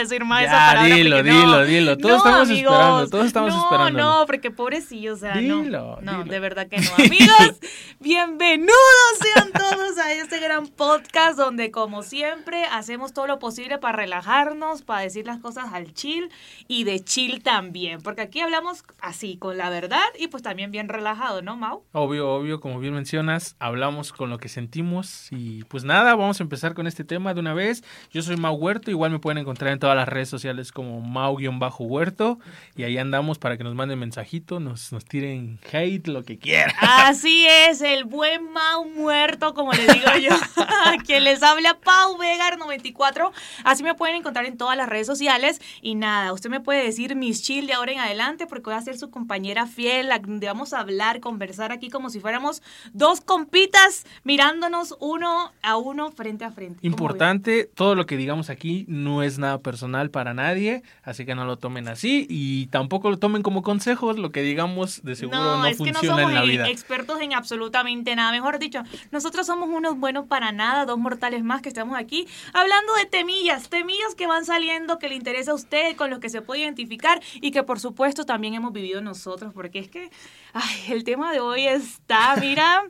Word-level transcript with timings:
decir 0.00 0.24
más 0.24 0.42
esa 0.44 0.52
Ya, 0.52 0.66
palabra. 0.74 0.94
dilo, 0.94 1.16
porque 1.16 1.30
dilo, 1.30 1.46
no. 1.46 1.64
dilo. 1.64 1.98
Todos 1.98 2.10
No, 2.12 2.16
estamos 2.18 2.48
amigos. 2.50 2.72
esperando, 2.72 3.08
todos 3.10 3.26
estamos 3.26 3.54
no, 3.54 3.62
esperando. 3.64 3.98
No, 3.98 4.26
porque 4.26 4.50
pobrecillo, 4.50 5.14
o 5.14 5.16
sea, 5.16 5.34
no. 5.36 5.40
Dilo, 5.62 5.98
No, 6.02 6.12
dilo. 6.18 6.24
de 6.24 6.40
verdad 6.40 6.66
que 6.68 6.78
no. 6.78 6.90
Amigos, 6.98 7.60
bienvenidos 8.00 8.74
sean 9.22 9.52
todos 9.52 9.98
a 9.98 10.12
este 10.12 10.40
gran 10.40 10.66
podcast 10.66 11.38
donde, 11.38 11.70
como 11.70 12.02
siempre, 12.02 12.64
hacemos 12.64 13.12
todo 13.12 13.26
lo 13.26 13.38
posible 13.38 13.78
para 13.78 13.96
relajarnos, 13.96 14.82
para 14.82 15.02
decir 15.02 15.26
las 15.26 15.38
cosas 15.38 15.72
al 15.72 15.92
chill 15.94 16.30
y 16.66 16.84
de 16.84 17.00
chill 17.04 17.42
también. 17.42 18.00
Porque 18.02 18.22
aquí 18.22 18.40
hablamos 18.40 18.82
así, 19.00 19.36
con 19.36 19.56
la 19.56 19.70
verdad 19.70 20.02
y 20.18 20.28
pues 20.28 20.42
también 20.42 20.70
bien 20.70 20.88
relajado, 20.88 21.42
¿no, 21.42 21.56
Mau? 21.56 21.84
Obvio, 21.92 22.30
obvio, 22.30 22.60
como 22.60 22.80
bien 22.80 22.94
mencionas, 22.94 23.56
hablamos 23.58 24.12
con 24.12 24.30
lo 24.30 24.38
que 24.38 24.48
sentimos 24.48 25.28
y 25.30 25.64
pues 25.64 25.84
nada, 25.84 26.14
vamos 26.14 26.40
a 26.40 26.42
empezar 26.42 26.74
con 26.74 26.86
este 26.86 27.04
tema 27.04 27.34
de 27.34 27.40
una 27.40 27.54
vez. 27.54 27.84
Yo 28.10 28.22
soy 28.22 28.36
Mau 28.36 28.54
Huerto, 28.54 28.90
igual 28.90 29.10
me 29.10 29.18
pueden 29.18 29.38
encontrar 29.38 29.72
en 29.72 29.78
todas 29.78 29.89
las 29.94 30.08
redes 30.08 30.28
sociales 30.28 30.72
como 30.72 31.00
Mau-Huerto 31.00 32.38
y 32.76 32.84
ahí 32.84 32.98
andamos 32.98 33.38
para 33.38 33.56
que 33.56 33.64
nos 33.64 33.74
manden 33.74 33.98
mensajito, 33.98 34.60
nos, 34.60 34.92
nos 34.92 35.04
tiren 35.04 35.58
hate, 35.72 36.06
lo 36.08 36.24
que 36.24 36.38
quieran. 36.38 36.74
Así 36.80 37.46
es, 37.46 37.80
el 37.80 38.04
buen 38.04 38.52
Mau 38.52 38.88
muerto, 38.88 39.54
como 39.54 39.72
les 39.72 39.86
digo 39.92 40.10
yo. 40.20 40.30
Quien 41.06 41.24
les 41.24 41.42
habla, 41.42 41.78
Pau 41.78 42.16
Vegar 42.18 42.58
94. 42.58 43.32
Así 43.64 43.82
me 43.82 43.94
pueden 43.94 44.16
encontrar 44.16 44.44
en 44.46 44.56
todas 44.56 44.76
las 44.76 44.88
redes 44.88 45.06
sociales. 45.06 45.60
Y 45.82 45.94
nada, 45.94 46.32
usted 46.32 46.50
me 46.50 46.60
puede 46.60 46.84
decir 46.84 47.16
mis 47.16 47.42
chill 47.42 47.66
de 47.66 47.74
ahora 47.74 47.92
en 47.92 47.98
adelante, 47.98 48.46
porque 48.46 48.70
voy 48.70 48.74
a 48.74 48.82
ser 48.82 48.98
su 48.98 49.10
compañera 49.10 49.66
fiel, 49.66 50.10
donde 50.22 50.46
vamos 50.46 50.72
a 50.72 50.80
hablar, 50.80 51.20
conversar 51.20 51.72
aquí 51.72 51.90
como 51.90 52.10
si 52.10 52.20
fuéramos 52.20 52.62
dos 52.92 53.20
compitas 53.20 54.04
mirándonos 54.24 54.94
uno 55.00 55.52
a 55.62 55.76
uno 55.76 56.10
frente 56.10 56.44
a 56.44 56.50
frente. 56.50 56.80
¿Cómo 56.80 56.90
Importante, 56.90 57.64
todo 57.74 57.94
lo 57.94 58.06
que 58.06 58.16
digamos 58.16 58.50
aquí 58.50 58.84
no 58.88 59.22
es 59.22 59.38
nada 59.38 59.58
personal 59.58 59.79
para 60.10 60.34
nadie, 60.34 60.82
así 61.02 61.24
que 61.24 61.34
no 61.34 61.44
lo 61.44 61.56
tomen 61.56 61.88
así 61.88 62.26
y 62.28 62.66
tampoco 62.66 63.10
lo 63.10 63.18
tomen 63.18 63.42
como 63.42 63.62
consejos, 63.62 64.18
lo 64.18 64.30
que 64.32 64.42
digamos 64.42 65.02
de 65.02 65.16
seguro 65.16 65.38
no, 65.38 65.66
es 65.66 65.78
que 65.78 65.92
no 65.92 65.98
funciona 65.98 66.16
somos 66.16 66.30
en 66.30 66.34
la 66.34 66.42
vida. 66.42 66.68
expertos 66.68 67.20
en 67.20 67.34
absolutamente 67.34 68.14
nada. 68.16 68.32
Mejor 68.32 68.58
dicho, 68.58 68.82
nosotros 69.10 69.46
somos 69.46 69.68
unos 69.68 69.98
buenos 69.98 70.26
para 70.26 70.52
nada, 70.52 70.86
dos 70.86 70.98
mortales 70.98 71.42
más 71.42 71.62
que 71.62 71.68
estamos 71.68 71.98
aquí 71.98 72.26
hablando 72.52 72.94
de 72.94 73.06
temillas, 73.06 73.68
temillas 73.68 74.14
que 74.16 74.26
van 74.26 74.44
saliendo, 74.44 74.98
que 74.98 75.08
le 75.08 75.14
interesa 75.14 75.52
a 75.52 75.54
usted, 75.54 75.96
con 75.96 76.10
los 76.10 76.18
que 76.18 76.28
se 76.28 76.42
puede 76.42 76.62
identificar 76.62 77.20
y 77.34 77.50
que 77.50 77.62
por 77.62 77.80
supuesto 77.80 78.24
también 78.24 78.54
hemos 78.54 78.72
vivido 78.72 79.00
nosotros, 79.00 79.52
porque 79.54 79.78
es 79.78 79.88
que 79.88 80.10
ay, 80.52 80.92
el 80.92 81.04
tema 81.04 81.32
de 81.32 81.40
hoy 81.40 81.66
está, 81.66 82.36
mira, 82.36 82.82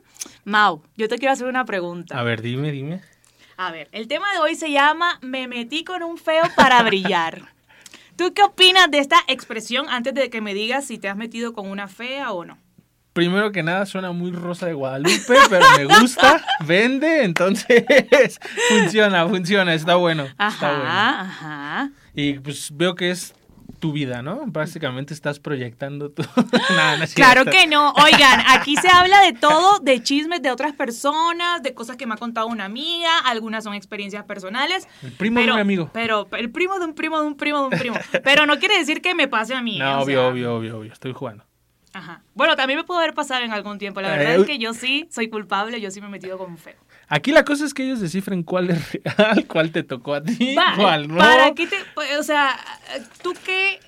Mau, 0.43 0.81
yo 0.97 1.07
te 1.07 1.17
quiero 1.17 1.33
hacer 1.33 1.47
una 1.47 1.65
pregunta. 1.65 2.19
A 2.19 2.23
ver, 2.23 2.41
dime, 2.41 2.71
dime. 2.71 3.01
A 3.63 3.69
ver, 3.69 3.89
el 3.91 4.07
tema 4.07 4.25
de 4.33 4.39
hoy 4.39 4.55
se 4.55 4.71
llama 4.71 5.19
Me 5.21 5.47
metí 5.47 5.83
con 5.83 6.01
un 6.01 6.17
feo 6.17 6.45
para 6.55 6.81
brillar. 6.81 7.43
¿Tú 8.15 8.33
qué 8.33 8.41
opinas 8.41 8.89
de 8.89 8.97
esta 8.97 9.17
expresión 9.27 9.85
antes 9.87 10.15
de 10.15 10.31
que 10.31 10.41
me 10.41 10.55
digas 10.55 10.87
si 10.87 10.97
te 10.97 11.07
has 11.07 11.15
metido 11.15 11.53
con 11.53 11.69
una 11.69 11.87
fea 11.87 12.31
o 12.31 12.43
no? 12.43 12.57
Primero 13.13 13.51
que 13.51 13.61
nada 13.61 13.85
suena 13.85 14.13
muy 14.13 14.31
rosa 14.31 14.65
de 14.65 14.73
Guadalupe, 14.73 15.35
pero 15.47 15.63
me 15.77 15.85
gusta, 15.99 16.43
vende, 16.65 17.23
entonces 17.23 17.85
funciona, 18.69 19.29
funciona, 19.29 19.75
está 19.75 19.93
bueno. 19.93 20.23
Está 20.23 20.71
bueno. 20.71 20.83
Ajá, 20.89 21.21
ajá. 21.21 21.91
Y 22.15 22.39
pues 22.39 22.75
veo 22.75 22.95
que 22.95 23.11
es 23.11 23.35
tu 23.81 23.91
vida, 23.91 24.21
¿no? 24.21 24.43
Básicamente 24.45 25.13
estás 25.13 25.39
proyectando 25.39 26.11
tu... 26.11 26.23
No 26.97 27.03
es 27.03 27.13
Claro 27.13 27.43
que 27.43 27.67
no. 27.67 27.91
Oigan, 27.93 28.41
aquí 28.47 28.77
se 28.77 28.87
habla 28.87 29.19
de 29.21 29.33
todo, 29.33 29.79
de 29.79 30.01
chismes 30.01 30.41
de 30.41 30.51
otras 30.51 30.73
personas, 30.73 31.61
de 31.63 31.73
cosas 31.73 31.97
que 31.97 32.05
me 32.05 32.13
ha 32.13 32.17
contado 32.17 32.47
una 32.47 32.63
amiga, 32.65 33.09
algunas 33.25 33.65
son 33.65 33.73
experiencias 33.73 34.23
personales. 34.23 34.87
El 35.03 35.11
primo 35.11 35.41
de 35.41 35.51
un 35.51 35.59
amigo. 35.59 35.89
Pero 35.91 36.29
el 36.37 36.49
primo 36.51 36.79
de 36.79 36.85
un 36.85 36.93
primo 36.93 37.19
de 37.19 37.27
un 37.27 37.35
primo 37.35 37.59
de 37.59 37.63
un 37.65 37.71
primo. 37.79 37.97
Pero 38.23 38.45
no 38.45 38.57
quiere 38.59 38.77
decir 38.77 39.01
que 39.01 39.13
me 39.15 39.27
pase 39.27 39.53
a 39.53 39.61
mí. 39.61 39.79
No, 39.79 39.99
o 39.99 40.03
obvio, 40.03 40.19
sea, 40.21 40.27
obvio, 40.29 40.55
obvio, 40.55 40.77
obvio, 40.79 40.93
estoy 40.93 41.11
jugando. 41.11 41.43
Ajá. 41.93 42.21
Bueno, 42.35 42.55
también 42.55 42.77
me 42.79 42.85
pudo 42.85 42.99
haber 42.99 43.13
pasado 43.13 43.43
en 43.43 43.51
algún 43.51 43.77
tiempo. 43.77 43.99
La 43.99 44.09
verdad 44.11 44.35
Eh, 44.35 44.41
es 44.41 44.45
que 44.45 44.57
yo 44.59 44.73
sí 44.73 45.07
soy 45.11 45.27
culpable, 45.29 45.81
yo 45.81 45.91
sí 45.91 45.99
me 45.99 46.07
he 46.07 46.09
metido 46.09 46.37
con 46.37 46.57
feo. 46.57 46.77
Aquí 47.13 47.33
la 47.33 47.43
cosa 47.43 47.65
es 47.65 47.73
que 47.73 47.83
ellos 47.83 47.99
descifren 47.99 48.41
cuál 48.41 48.69
es 48.69 48.93
real, 48.93 49.45
cuál 49.49 49.71
te 49.73 49.83
tocó 49.83 50.13
a 50.13 50.23
ti, 50.23 50.55
Va, 50.55 50.75
cuál 50.77 51.09
no. 51.09 51.17
¿Para 51.17 51.53
qué 51.53 51.67
te, 51.67 51.75
o 52.17 52.23
sea, 52.23 52.57
¿tú 53.21 53.33
qué 53.45 53.81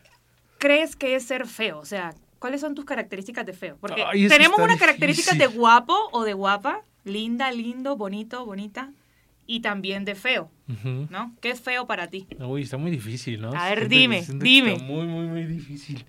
crees 0.57 0.97
que 0.97 1.15
es 1.15 1.23
ser 1.23 1.47
feo? 1.47 1.79
O 1.79 1.85
sea, 1.85 2.13
¿cuáles 2.39 2.59
son 2.59 2.75
tus 2.75 2.83
características 2.83 3.45
de 3.45 3.53
feo? 3.53 3.77
Porque 3.79 4.03
Ay, 4.05 4.27
tenemos 4.27 4.59
unas 4.59 4.77
características 4.77 5.37
de 5.37 5.47
guapo 5.47 5.95
o 6.11 6.25
de 6.25 6.33
guapa, 6.33 6.81
linda, 7.05 7.49
lindo, 7.53 7.95
bonito, 7.95 8.45
bonita, 8.45 8.91
y 9.47 9.61
también 9.61 10.03
de 10.03 10.15
feo. 10.15 10.51
¿no? 11.09 11.33
¿Qué 11.39 11.51
es 11.51 11.61
feo 11.61 11.87
para 11.87 12.07
ti? 12.07 12.27
Uy, 12.39 12.63
está 12.63 12.75
muy 12.75 12.91
difícil, 12.91 13.39
¿no? 13.39 13.53
A 13.53 13.69
ver, 13.69 13.87
dime, 13.87 14.25
dime. 14.35 14.73
Está 14.73 14.83
muy, 14.83 15.07
muy, 15.07 15.27
muy 15.27 15.45
difícil. 15.45 16.05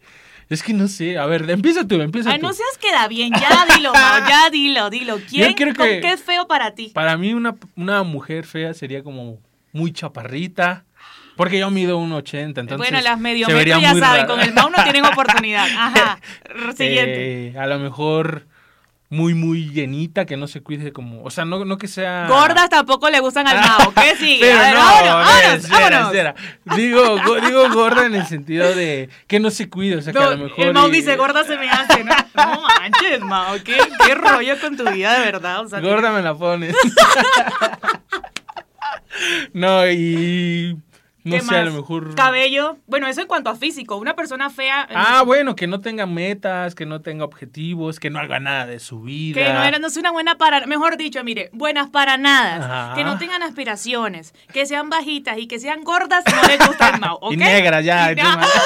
Es 0.54 0.62
que 0.62 0.72
no 0.72 0.88
sé. 0.88 1.18
A 1.18 1.26
ver, 1.26 1.48
empieza 1.50 1.86
tú, 1.86 2.00
empieza 2.00 2.30
Ay, 2.30 2.38
tú. 2.38 2.46
no 2.46 2.52
seas 2.52 2.78
queda 2.80 3.06
bien, 3.08 3.32
ya 3.32 3.66
dilo, 3.76 3.92
Mau, 3.92 4.18
ya 4.28 4.48
dilo, 4.50 4.88
dilo. 4.90 5.18
¿Quién, 5.28 5.54
creo 5.54 5.74
con 5.74 5.86
que- 5.86 6.00
qué 6.00 6.12
es 6.12 6.22
feo 6.22 6.46
para 6.46 6.74
ti? 6.74 6.90
Para 6.94 7.16
mí 7.16 7.34
una, 7.34 7.56
una 7.76 8.02
mujer 8.02 8.46
fea 8.46 8.72
sería 8.74 9.02
como 9.02 9.38
muy 9.72 9.92
chaparrita. 9.92 10.84
Porque 11.36 11.58
yo 11.58 11.68
mido 11.68 11.98
1,80, 11.98 12.60
entonces 12.60 12.76
bueno, 12.78 13.00
las 13.00 13.18
vería 13.56 13.80
ya 13.80 13.92
saben, 13.96 14.26
con 14.26 14.40
el 14.40 14.52
Mau 14.54 14.70
no 14.70 14.80
tienen 14.84 15.04
oportunidad. 15.04 15.66
Ajá, 15.76 16.20
siguiente. 16.76 17.48
Eh, 17.48 17.58
a 17.58 17.66
lo 17.66 17.80
mejor 17.80 18.46
muy, 19.10 19.34
muy 19.34 19.70
llenita, 19.70 20.24
que 20.26 20.36
no 20.36 20.48
se 20.48 20.60
cuide 20.62 20.92
como... 20.92 21.22
O 21.22 21.30
sea, 21.30 21.44
no, 21.44 21.64
no 21.64 21.78
que 21.78 21.86
sea... 21.86 22.26
Gordas 22.28 22.68
tampoco 22.68 23.08
le 23.10 23.20
gustan 23.20 23.46
al 23.46 23.60
Mau. 23.60 23.92
¿Qué 23.94 24.16
sigue? 24.16 24.40
Pero 24.46 24.58
ver, 24.58 24.74
no, 24.74 24.80
vámonos, 24.80 25.14
vámonos, 25.14 25.64
espera, 25.64 25.80
vámonos. 26.00 26.14
espera. 26.14 26.34
Digo, 26.76 27.16
go- 27.24 27.40
digo 27.40 27.68
gorda 27.72 28.06
en 28.06 28.14
el 28.16 28.26
sentido 28.26 28.74
de 28.74 29.08
que 29.28 29.38
no 29.38 29.50
se 29.50 29.68
cuide, 29.68 29.96
o 29.98 30.02
sea, 30.02 30.12
que 30.12 30.18
a 30.18 30.30
lo 30.30 30.38
mejor... 30.38 30.64
el 30.66 30.74
Mau 30.74 30.88
y- 30.88 30.92
dice, 30.92 31.14
gorda 31.16 31.44
se 31.44 31.56
me 31.56 31.70
hace, 31.70 32.02
¿no? 32.02 32.14
No 32.34 32.62
manches, 32.62 33.20
Mau, 33.20 33.56
¿qué, 33.62 33.78
qué 34.04 34.14
rollo 34.16 34.58
con 34.60 34.76
tu 34.76 34.84
vida, 34.90 35.16
de 35.20 35.26
verdad. 35.26 35.60
O 35.64 35.68
sea, 35.68 35.78
Gorda 35.80 36.10
me 36.10 36.22
la 36.22 36.34
pones. 36.34 36.74
no, 39.52 39.86
y... 39.88 40.76
No 41.24 41.36
¿qué 41.36 41.40
sé, 41.42 41.54
a 41.54 41.64
más? 41.64 41.72
lo 41.72 41.80
mejor... 41.80 42.14
Cabello. 42.14 42.76
Bueno, 42.86 43.06
eso 43.08 43.22
en 43.22 43.26
cuanto 43.26 43.48
a 43.48 43.56
físico. 43.56 43.96
Una 43.96 44.14
persona 44.14 44.50
fea. 44.50 44.86
Ah, 44.94 45.22
bueno, 45.22 45.56
que 45.56 45.66
no 45.66 45.80
tenga 45.80 46.04
metas, 46.04 46.74
que 46.74 46.84
no 46.84 47.00
tenga 47.00 47.24
objetivos, 47.24 47.98
que 47.98 48.10
no 48.10 48.18
haga 48.18 48.40
nada 48.40 48.66
de 48.66 48.78
su 48.78 49.00
vida. 49.00 49.40
Que 49.42 49.52
no, 49.52 49.64
era, 49.64 49.78
no 49.78 49.86
es 49.86 49.96
una 49.96 50.10
buena 50.10 50.36
para, 50.36 50.66
mejor 50.66 50.98
dicho, 50.98 51.24
mire, 51.24 51.48
buenas 51.54 51.88
para 51.88 52.18
nada, 52.18 52.94
que 52.94 53.04
no 53.04 53.16
tengan 53.16 53.42
aspiraciones, 53.42 54.34
que 54.52 54.66
sean 54.66 54.90
bajitas 54.90 55.38
y 55.38 55.46
que 55.46 55.58
sean 55.58 55.82
gordas, 55.82 56.24
no 56.30 56.46
les 56.46 56.58
gusta 56.66 56.90
el 56.90 57.00
Mau, 57.00 57.16
¿ok? 57.22 57.32
Y 57.32 57.36
negra 57.38 57.80
ya, 57.80 58.12
Y- 58.12 58.16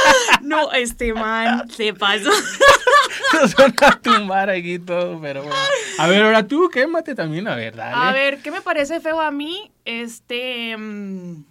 no, 0.43 0.73
este 0.73 1.15
man 1.15 1.71
se 1.71 1.95
pasó. 1.95 2.31
Nos 3.35 3.55
van 3.55 3.75
a 3.83 4.01
tumbar 4.01 4.51
aquí 4.51 4.81
todo, 4.81 5.21
pero 5.21 5.43
bueno. 5.43 5.57
A 5.99 6.07
ver, 6.09 6.23
ahora 6.23 6.47
tú, 6.47 6.69
quémate 6.71 7.15
también, 7.15 7.47
a 7.47 7.55
ver, 7.55 7.77
dale. 7.77 7.95
A 7.95 8.13
ver, 8.13 8.39
¿qué 8.43 8.51
me 8.51 8.63
parece 8.63 9.01
feo 9.01 9.21
a 9.21 9.31
mí? 9.31 9.71
Este. 9.85 10.77
mm, 10.77 11.45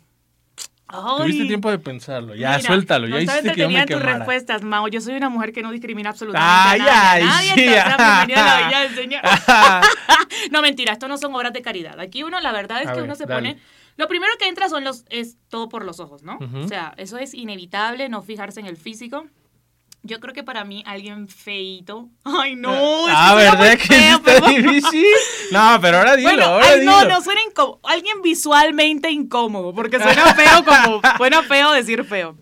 ay. 0.87 1.17
Tuviste 1.17 1.45
tiempo 1.45 1.69
de 1.71 1.79
pensarlo, 1.79 2.35
ya, 2.35 2.57
Mira, 2.57 2.61
suéltalo, 2.61 3.07
ya 3.07 3.21
hiciste 3.21 3.51
que 3.53 3.61
yo 3.61 3.69
me 3.69 3.85
tus 3.85 3.97
quemara. 3.97 4.17
respuestas, 4.17 4.61
Mau. 4.63 4.87
Yo 4.87 5.01
soy 5.01 5.15
una 5.15 5.29
mujer 5.29 5.51
que 5.53 5.61
no 5.61 5.71
discrimina 5.71 6.09
absolutamente 6.11 6.51
Ay, 6.51 6.79
a 6.81 6.83
nadie. 6.85 6.95
ay, 7.11 7.23
nadie, 7.25 7.53
sí, 7.53 7.73
entonces, 7.73 8.37
la 8.71 8.81
del 8.81 8.95
Señor. 8.95 9.21
no, 10.51 10.61
mentira, 10.61 10.93
esto 10.93 11.07
no 11.07 11.17
son 11.17 11.33
obras 11.35 11.53
de 11.53 11.61
caridad. 11.61 11.99
Aquí 11.99 12.23
uno, 12.23 12.39
la 12.39 12.51
verdad 12.51 12.81
es 12.81 12.87
que 12.89 12.95
ver, 12.95 13.03
uno 13.03 13.15
se 13.15 13.25
dale. 13.25 13.49
pone... 13.53 13.61
Lo 13.97 14.07
primero 14.07 14.31
que 14.39 14.47
entra 14.47 14.69
son 14.69 14.83
los, 14.83 15.05
es 15.09 15.37
todo 15.49 15.69
por 15.69 15.83
los 15.83 15.99
ojos, 15.99 16.21
¿no? 16.21 16.37
Ujú. 16.39 16.59
O 16.59 16.67
sea, 16.67 16.93
eso 16.97 17.17
es 17.17 17.33
inevitable, 17.33 18.09
no 18.09 18.21
fijarse 18.21 18.59
en 18.59 18.67
el 18.67 18.77
físico. 18.77 19.25
Yo 20.03 20.19
creo 20.21 20.33
que 20.33 20.43
para 20.43 20.63
mí 20.63 20.83
alguien 20.85 21.27
feito... 21.27 22.09
Ay, 22.23 22.55
no, 22.55 22.71
ah, 23.09 23.31
suena 23.33 23.35
¿verdad 23.35 23.71
que 23.77 23.87
feo, 23.87 24.17
está 24.17 24.23
pero- 24.41 24.47
difícil? 24.47 25.05
No, 25.51 25.77
pero 25.81 25.97
ahora 25.97 26.15
dilo, 26.15 26.29
bueno, 26.29 26.45
ahora 26.45 26.65
ay, 26.69 26.85
no, 26.85 26.99
dilo. 26.99 27.09
no 27.15 27.21
suena 27.21 27.41
incómodo. 27.41 27.79
Alguien 27.83 28.21
visualmente 28.21 29.09
incómodo, 29.11 29.73
porque 29.73 29.99
suena 29.99 30.33
feo 30.33 30.63
como, 30.63 31.01
suena 31.17 31.43
feo 31.43 31.71
decir 31.71 32.03
feo. 32.05 32.37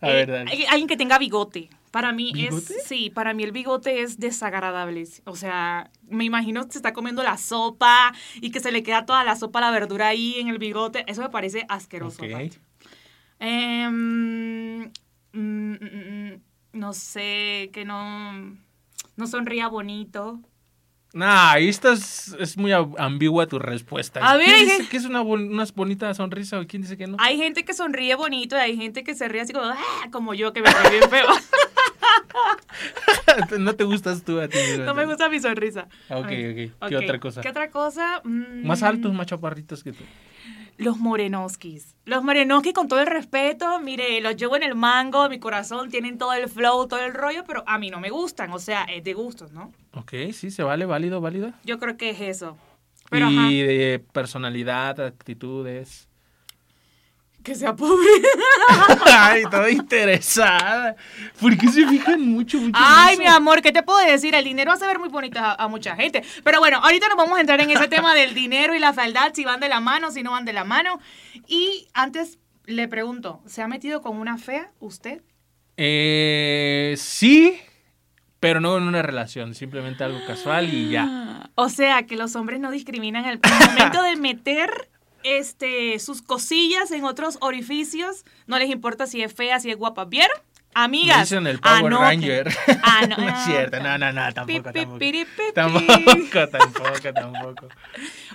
A 0.00 0.10
Eh, 0.10 0.26
ver, 0.26 0.30
alguien- 0.68 0.88
que 0.88 0.96
tenga 0.96 1.18
bigote. 1.18 1.70
Para 1.92 2.10
mí 2.12 2.32
¿Bigote? 2.32 2.74
es, 2.78 2.84
sí, 2.86 3.10
para 3.10 3.34
mí 3.34 3.42
el 3.44 3.52
bigote 3.52 4.00
es 4.00 4.18
desagradable. 4.18 5.04
O 5.26 5.36
sea, 5.36 5.90
me 6.08 6.24
imagino 6.24 6.64
que 6.64 6.72
se 6.72 6.78
está 6.78 6.94
comiendo 6.94 7.22
la 7.22 7.36
sopa 7.36 8.14
y 8.40 8.50
que 8.50 8.60
se 8.60 8.72
le 8.72 8.82
queda 8.82 9.04
toda 9.04 9.22
la 9.24 9.36
sopa, 9.36 9.60
la 9.60 9.70
verdura 9.70 10.08
ahí 10.08 10.36
en 10.40 10.48
el 10.48 10.56
bigote. 10.56 11.04
Eso 11.06 11.20
me 11.20 11.28
parece 11.28 11.66
asqueroso. 11.68 12.22
Ok. 12.22 12.30
aparte. 12.30 12.58
Em, 13.38 14.84
mm, 14.84 14.90
mm, 15.34 15.74
mm, 15.74 16.40
no 16.72 16.92
sé, 16.92 17.70
que 17.72 17.84
no, 17.84 18.56
no 19.16 19.26
sonría 19.26 19.68
bonito. 19.68 20.40
Nah, 21.14 21.52
ahí 21.52 21.68
estás, 21.68 22.34
es 22.38 22.56
muy 22.56 22.72
ambigua 22.72 23.46
tu 23.46 23.58
respuesta. 23.58 24.20
A 24.26 24.36
ver, 24.38 24.46
¿Quién 24.46 24.78
dice 24.78 24.88
que 24.88 24.96
es 24.96 25.04
una, 25.04 25.20
una 25.20 25.66
bonita 25.74 26.12
sonrisa 26.14 26.58
o 26.58 26.66
quién 26.66 26.80
dice 26.82 26.96
que 26.96 27.06
no? 27.06 27.18
Hay 27.20 27.36
gente 27.36 27.66
que 27.66 27.74
sonríe 27.74 28.14
bonito 28.14 28.56
y 28.56 28.60
hay 28.60 28.76
gente 28.78 29.04
que 29.04 29.14
se 29.14 29.28
ríe 29.28 29.42
así 29.42 29.52
como, 29.52 29.66
"Ah", 29.66 30.08
como 30.10 30.32
yo, 30.32 30.54
que 30.54 30.62
me 30.62 30.70
ríe 30.70 30.90
bien 30.98 31.10
feo. 31.10 31.26
no 33.58 33.74
te 33.74 33.84
gustas 33.84 34.22
tú 34.24 34.40
a 34.40 34.48
ti. 34.48 34.56
no 34.86 34.94
me 34.94 35.06
gusta 35.06 35.28
mi 35.28 35.40
sonrisa. 35.40 35.88
Ok, 36.08 36.26
ok. 36.80 36.88
¿Qué 36.88 36.96
otra 36.96 37.20
cosa? 37.20 37.40
¿Qué 37.42 37.48
otra 37.48 37.70
cosa? 37.70 38.20
Mm, 38.24 38.66
Más 38.66 38.82
altos, 38.82 39.12
más 39.12 39.26
chaparritos 39.26 39.82
que 39.84 39.92
tú. 39.92 40.04
Los 40.76 40.98
morenoskis. 40.98 41.96
Los 42.04 42.22
morenoskis, 42.24 42.72
con 42.72 42.88
todo 42.88 43.00
el 43.00 43.06
respeto, 43.06 43.78
mire, 43.80 44.20
los 44.20 44.36
llevo 44.36 44.56
en 44.56 44.62
el 44.62 44.74
mango, 44.74 45.28
mi 45.28 45.38
corazón, 45.38 45.90
tienen 45.90 46.18
todo 46.18 46.32
el 46.32 46.48
flow, 46.48 46.88
todo 46.88 47.00
el 47.00 47.14
rollo, 47.14 47.44
pero 47.46 47.62
a 47.66 47.78
mí 47.78 47.90
no 47.90 48.00
me 48.00 48.10
gustan. 48.10 48.52
O 48.52 48.58
sea, 48.58 48.84
es 48.84 49.04
de 49.04 49.14
gustos, 49.14 49.52
¿no? 49.52 49.72
Ok, 49.94 50.12
sí, 50.32 50.50
se 50.50 50.62
vale, 50.62 50.86
válido, 50.86 51.20
válido. 51.20 51.52
Yo 51.64 51.78
creo 51.78 51.96
que 51.96 52.10
es 52.10 52.20
eso. 52.20 52.56
Pero 53.10 53.30
y 53.30 53.38
ajá, 53.38 53.48
de 53.48 54.04
personalidad, 54.12 55.00
actitudes. 55.00 56.08
Que 57.42 57.54
sea 57.54 57.74
pobre. 57.74 58.08
Ay, 59.06 59.42
toda 59.50 59.70
interesada. 59.70 60.96
¿Por 61.40 61.56
qué 61.56 61.68
se 61.68 61.86
fijan 61.86 62.20
mucho, 62.20 62.58
mucho 62.58 62.68
en 62.68 62.72
Ay, 62.76 63.14
eso? 63.14 63.22
mi 63.22 63.28
amor, 63.28 63.62
¿qué 63.62 63.72
te 63.72 63.82
puedo 63.82 63.98
decir? 64.06 64.34
El 64.34 64.44
dinero 64.44 64.72
hace 64.72 64.86
ver 64.86 64.98
muy 64.98 65.08
bonito 65.08 65.38
a, 65.38 65.54
a 65.54 65.68
mucha 65.68 65.96
gente. 65.96 66.22
Pero 66.44 66.60
bueno, 66.60 66.78
ahorita 66.82 67.08
nos 67.08 67.16
vamos 67.16 67.38
a 67.38 67.40
entrar 67.40 67.60
en 67.60 67.70
ese 67.70 67.88
tema 67.88 68.14
del 68.14 68.34
dinero 68.34 68.74
y 68.74 68.78
la 68.78 68.92
fealdad, 68.92 69.32
si 69.34 69.44
van 69.44 69.60
de 69.60 69.68
la 69.68 69.80
mano, 69.80 70.10
si 70.10 70.22
no 70.22 70.32
van 70.32 70.44
de 70.44 70.52
la 70.52 70.64
mano. 70.64 71.00
Y 71.46 71.88
antes 71.94 72.38
le 72.64 72.88
pregunto, 72.88 73.40
¿se 73.46 73.62
ha 73.62 73.68
metido 73.68 74.02
con 74.02 74.16
una 74.16 74.38
fea 74.38 74.70
usted? 74.78 75.22
Eh, 75.76 76.94
sí, 76.96 77.58
pero 78.40 78.60
no 78.60 78.76
en 78.76 78.84
una 78.84 79.02
relación, 79.02 79.54
simplemente 79.54 80.04
algo 80.04 80.18
casual 80.26 80.72
y 80.72 80.90
ya. 80.90 81.28
O 81.54 81.68
sea, 81.68 82.06
que 82.06 82.16
los 82.16 82.34
hombres 82.34 82.60
no 82.60 82.70
discriminan 82.70 83.26
al 83.26 83.38
al 83.42 83.68
momento 83.68 84.02
de 84.02 84.16
meter 84.16 84.88
este, 85.24 85.98
sus 85.98 86.22
cosillas 86.22 86.90
en 86.90 87.04
otros 87.04 87.38
orificios. 87.40 88.24
No 88.46 88.58
les 88.58 88.70
importa 88.70 89.06
si 89.06 89.22
es 89.22 89.32
fea, 89.34 89.60
si 89.60 89.70
es 89.70 89.76
guapa. 89.76 90.04
¿Vieron? 90.04 90.36
Me 90.74 90.84
Amigas. 90.84 91.28
dicen 91.28 91.46
el 91.46 91.58
Power 91.58 91.86
anoten. 91.86 92.00
Ranger. 92.22 92.54
Ah, 92.82 93.06
no, 93.06 93.16
no 93.18 93.28
es 93.36 93.44
cierto, 93.44 93.82
no, 93.82 93.98
no, 93.98 94.12
no, 94.12 94.32
tampoco, 94.32 94.72
tampoco. 94.72 94.98
Tampoco, 95.54 96.48
tampoco, 96.48 97.12
tampoco. 97.14 97.68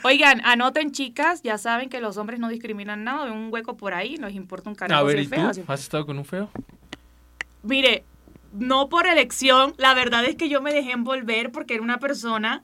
Oigan, 0.04 0.42
anoten 0.46 0.92
chicas, 0.92 1.42
ya 1.42 1.58
saben 1.58 1.90
que 1.90 2.00
los 2.00 2.18
hombres 2.18 2.40
no 2.40 2.50
discriminan 2.50 3.04
nada, 3.04 3.26
ven 3.26 3.34
un 3.34 3.52
hueco 3.52 3.76
por 3.76 3.94
ahí, 3.94 4.18
nos 4.18 4.34
importa 4.34 4.70
un 4.70 4.76
carajo 4.76 5.02
A 5.02 5.04
ver, 5.04 5.26
feo, 5.28 5.52
¿Has 5.68 5.80
estado 5.80 6.06
con 6.06 6.18
un 6.20 6.26
feo? 6.26 6.50
Mire, 7.64 8.06
no 8.54 8.88
por 8.88 9.08
elección, 9.08 9.74
la 9.78 9.94
verdad 9.96 10.24
es 10.26 10.36
que 10.36 10.48
yo 10.48 10.62
me 10.62 10.74
dejé 10.74 10.92
envolver 10.92 11.52
porque 11.52 11.74
era 11.74 11.84
una 11.84 11.98
persona 11.98 12.64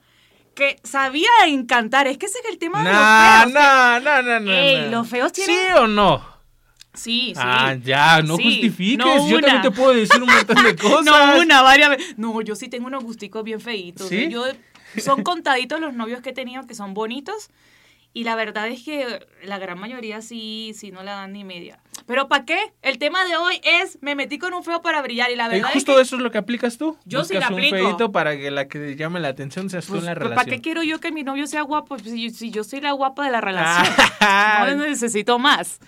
que 0.56 0.78
sabía 0.84 1.30
encantar. 1.48 2.08
Es 2.08 2.18
que 2.18 2.26
ese 2.28 2.40
es 2.40 2.46
el 2.52 2.58
tema 2.58 2.80
de 2.84 2.92
los 2.92 3.52
feos. 3.52 3.54
no, 3.54 4.00
no, 4.00 4.22
no, 4.22 4.40
no. 4.40 4.52
Ey, 4.52 4.82
no. 4.86 4.92
los 5.00 5.08
feos 5.10 5.32
tienen- 5.34 5.56
¿Sí 5.56 5.62
o 5.78 5.88
no? 5.88 6.34
Sí, 6.94 7.34
sí. 7.36 7.42
Ah, 7.44 7.76
ya, 7.82 8.22
no 8.22 8.38
Sí, 8.38 8.44
justifiques. 8.44 8.98
no 9.04 9.28
Yo 9.28 9.40
también 9.42 9.62
te 9.64 9.72
puedo 9.72 9.94
decir 9.94 10.22
un 10.22 10.30
montón 10.32 10.64
de 10.64 10.76
cosas. 10.76 11.06
No, 11.06 11.42
una, 11.42 11.62
varias 11.64 11.90
veces. 11.90 12.18
No, 12.20 12.40
yo 12.42 12.56
sí 12.56 12.68
tengo 12.68 12.86
unos 12.88 13.04
gusticos 13.04 13.44
bien 13.44 13.60
feitos. 13.60 14.08
¿Sí? 14.10 14.30
Yo, 14.30 14.46
son 15.00 15.24
contaditos 15.24 15.80
los 15.80 15.94
novios 15.96 16.22
que 16.22 16.30
he 16.30 16.34
tenido 16.34 16.68
que 16.68 16.76
son 16.76 16.94
bonitos. 16.94 17.50
Y 18.14 18.26
la 18.26 18.36
verdad 18.36 18.68
es 18.68 18.84
que 18.84 19.26
la 19.44 19.58
gran 19.58 19.80
mayoría 19.80 20.22
sí, 20.22 20.74
sí 20.78 20.92
no 20.92 21.02
la 21.02 21.14
dan 21.14 21.34
ni 21.34 21.44
media. 21.44 21.80
Pero 22.06 22.28
¿para 22.28 22.46
qué? 22.46 22.58
El 22.82 22.98
tema 22.98 23.24
de 23.26 23.38
hoy 23.38 23.62
es 23.64 23.98
me 24.02 24.16
metí 24.16 24.38
con 24.38 24.54
un 24.54 24.64
feo 24.64 24.82
para 24.82 25.02
brillar. 25.02 25.32
Y 25.32 25.36
la 25.36 25.46
Eh, 25.46 25.50
verdad 25.50 25.70
es 25.70 25.74
justo 25.76 25.96
que, 25.96 26.02
eso 26.02 26.16
es 26.18 26.22
lo 26.22 26.32
que 26.32 26.38
aplicas 26.38 26.78
tú. 26.78 26.98
Yo 27.06 27.24
sí 27.24 27.34
Buscas 27.36 27.50
la 27.50 27.56
un 27.56 27.62
aplico. 27.64 27.76
feíto 27.78 28.12
para 28.12 28.36
que 28.38 28.52
la 28.52 28.68
que 28.68 28.96
llame 28.96 29.20
la 29.20 29.30
atención 29.30 29.70
seas 29.70 29.86
tú 29.86 29.94
pues, 29.94 30.02
en 30.02 30.06
la 30.08 30.12
pues, 30.16 30.24
relación. 30.24 30.46
¿para 30.46 30.56
qué 30.56 30.62
quiero 30.62 30.84
yo 30.84 31.00
que 31.00 31.12
mi 31.12 31.24
novio 31.24 31.48
sea 31.48 31.62
guapo 31.62 31.98
si, 32.00 32.30
si 32.32 32.52
yo 32.52 32.64
soy 32.64 32.82
la 32.82 32.92
guapa 32.92 33.26
de 33.26 33.32
la 33.32 33.42
relación? 33.42 33.96
Ah, 34.20 34.68
no 34.76 34.86
necesito 34.86 35.40
más. 35.40 35.80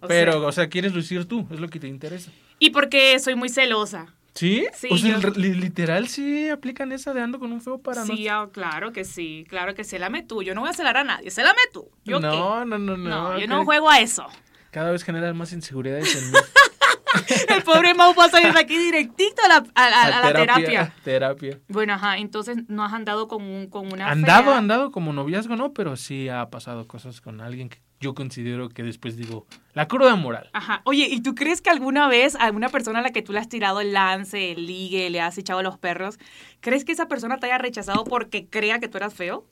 O 0.00 0.06
pero, 0.06 0.32
sea, 0.32 0.40
o 0.48 0.52
sea, 0.52 0.68
quieres 0.68 0.92
lucir 0.94 1.24
tú, 1.26 1.46
es 1.50 1.58
lo 1.60 1.68
que 1.68 1.80
te 1.80 1.88
interesa. 1.88 2.30
y 2.58 2.70
porque 2.70 3.18
soy 3.18 3.34
muy 3.34 3.48
celosa. 3.48 4.06
¿Sí? 4.34 4.66
Sí, 4.74 4.88
O 4.90 4.98
sea, 4.98 5.18
yo- 5.20 5.30
li- 5.36 5.54
literal 5.54 6.08
sí 6.08 6.48
aplican 6.48 6.90
esa 6.90 7.14
de 7.14 7.20
ando 7.22 7.38
con 7.38 7.52
un 7.52 7.60
feo 7.60 7.78
para 7.78 8.04
Sí, 8.04 8.26
ah, 8.26 8.48
claro 8.52 8.90
que 8.92 9.04
sí, 9.04 9.46
claro 9.48 9.74
que 9.76 9.84
célame 9.84 10.24
tú. 10.24 10.42
Yo 10.42 10.56
no 10.56 10.60
voy 10.62 10.70
a 10.70 10.72
celar 10.72 10.96
a 10.96 11.04
nadie, 11.04 11.30
célame 11.30 11.60
tú. 11.72 11.88
¿Yo 12.04 12.18
no. 12.18 12.30
qué? 12.32 12.36
No, 12.36 12.64
no, 12.64 12.78
no, 12.78 12.96
No, 12.96 13.38
yo 13.38 13.46
no 13.46 13.64
juego 13.64 13.88
a 13.88 14.00
eso. 14.00 14.26
Cada 14.74 14.90
vez 14.90 15.04
generas 15.04 15.32
más 15.36 15.52
inseguridades 15.52 16.16
en 16.16 16.32
mí. 16.32 16.36
El 17.48 17.62
pobre 17.62 17.94
Mau 17.94 18.12
va 18.12 18.24
a 18.24 18.28
salir 18.28 18.52
de 18.52 18.58
aquí 18.58 18.76
directito 18.76 19.40
a 19.44 19.48
la, 19.48 19.54
a- 19.76 19.84
a- 19.84 20.02
a 20.18 20.20
la 20.20 20.32
terapia. 20.32 20.92
Terapia. 21.04 21.60
Bueno, 21.68 21.92
ajá, 21.92 22.18
entonces 22.18 22.56
no 22.66 22.84
has 22.84 22.92
andado 22.92 23.28
con, 23.28 23.44
un, 23.44 23.68
con 23.68 23.92
una 23.92 24.10
Andado, 24.10 24.46
fea? 24.46 24.58
andado 24.58 24.90
como 24.90 25.12
noviazgo, 25.12 25.54
no, 25.54 25.72
pero 25.72 25.94
sí 25.96 26.28
ha 26.28 26.50
pasado 26.50 26.88
cosas 26.88 27.20
con 27.20 27.40
alguien 27.40 27.68
que 27.68 27.78
yo 28.00 28.16
considero 28.16 28.68
que 28.68 28.82
después 28.82 29.16
digo, 29.16 29.46
la 29.74 29.86
cruda 29.86 30.16
moral. 30.16 30.50
Ajá. 30.52 30.82
Oye, 30.86 31.06
¿y 31.08 31.20
tú 31.22 31.36
crees 31.36 31.62
que 31.62 31.70
alguna 31.70 32.08
vez 32.08 32.34
alguna 32.34 32.68
persona 32.68 32.98
a 32.98 33.02
la 33.02 33.10
que 33.10 33.22
tú 33.22 33.32
le 33.32 33.38
has 33.38 33.48
tirado 33.48 33.80
el 33.80 33.92
lance, 33.92 34.50
el 34.50 34.66
ligue, 34.66 35.08
le 35.08 35.20
has 35.20 35.38
echado 35.38 35.62
los 35.62 35.78
perros, 35.78 36.18
crees 36.58 36.84
que 36.84 36.90
esa 36.90 37.06
persona 37.06 37.38
te 37.38 37.46
haya 37.46 37.58
rechazado 37.58 38.02
porque 38.02 38.48
crea 38.48 38.80
que 38.80 38.88
tú 38.88 38.98
eras 38.98 39.14
feo? 39.14 39.46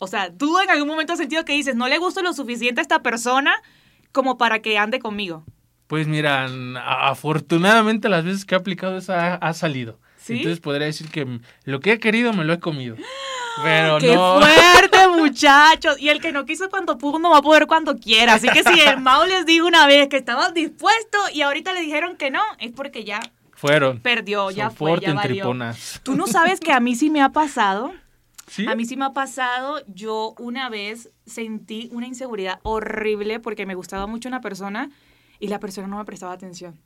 O 0.00 0.08
sea, 0.08 0.36
¿tú 0.36 0.58
en 0.58 0.70
algún 0.70 0.88
momento 0.88 1.12
has 1.12 1.20
sentido 1.20 1.44
que 1.44 1.52
dices, 1.52 1.76
no 1.76 1.86
le 1.86 1.98
gusto 1.98 2.20
lo 2.20 2.32
suficiente 2.32 2.80
a 2.80 2.82
esta 2.82 3.00
persona 3.02 3.54
como 4.12 4.38
para 4.38 4.60
que 4.60 4.78
ande 4.78 4.98
conmigo? 4.98 5.44
Pues 5.86 6.06
mira, 6.06 6.48
afortunadamente 6.84 8.08
las 8.08 8.24
veces 8.24 8.44
que 8.44 8.54
he 8.54 8.58
aplicado 8.58 8.96
esa 8.96 9.34
ha, 9.34 9.52
salido. 9.54 9.98
¿Sí? 10.18 10.34
Entonces 10.34 10.60
podría 10.60 10.86
decir 10.86 11.10
que 11.10 11.40
lo 11.64 11.80
que 11.80 11.92
he 11.92 11.98
querido 11.98 12.32
me 12.32 12.44
lo 12.44 12.52
he 12.52 12.60
comido. 12.60 12.96
Pero 13.64 13.98
¡Qué 13.98 14.14
no. 14.14 14.40
fuerte, 14.40 15.08
muchachos! 15.18 15.98
Y 15.98 16.08
el 16.08 16.20
que 16.20 16.30
no 16.30 16.46
quiso 16.46 16.70
cuando 16.70 16.96
pudo 16.96 17.18
no 17.18 17.30
va 17.30 17.38
a 17.38 17.42
poder 17.42 17.66
cuando 17.66 17.96
quiera. 17.96 18.34
Así 18.34 18.48
que 18.48 18.62
si 18.62 18.80
el 18.80 19.00
Mau 19.00 19.26
les 19.26 19.44
dijo 19.46 19.66
una 19.66 19.86
vez 19.86 20.08
que 20.08 20.16
estaban 20.16 20.54
dispuestos 20.54 21.32
y 21.32 21.42
ahorita 21.42 21.72
le 21.72 21.80
dijeron 21.80 22.16
que 22.16 22.30
no, 22.30 22.42
es 22.58 22.70
porque 22.70 23.04
ya 23.04 23.20
Fueron. 23.54 23.98
perdió, 24.00 24.50
ya 24.50 24.70
fue, 24.70 24.98
ya 25.00 25.12
valió. 25.12 25.42
triponas. 25.42 26.00
Tú 26.04 26.14
no 26.14 26.26
sabes 26.26 26.60
que 26.60 26.72
a 26.72 26.80
mí 26.80 26.94
sí 26.94 27.10
me 27.10 27.20
ha 27.20 27.30
pasado. 27.30 27.92
A 28.66 28.74
mí 28.74 28.84
sí 28.84 28.96
me 28.96 29.04
ha 29.04 29.12
pasado. 29.12 29.82
Yo 29.86 30.34
una 30.38 30.68
vez 30.68 31.10
sentí 31.26 31.88
una 31.92 32.06
inseguridad 32.06 32.60
horrible 32.62 33.40
porque 33.40 33.66
me 33.66 33.74
gustaba 33.74 34.06
mucho 34.06 34.28
una 34.28 34.40
persona 34.40 34.90
y 35.38 35.48
la 35.48 35.60
persona 35.60 35.86
no 35.86 35.98
me 35.98 36.04
prestaba 36.04 36.32
atención. 36.32 36.80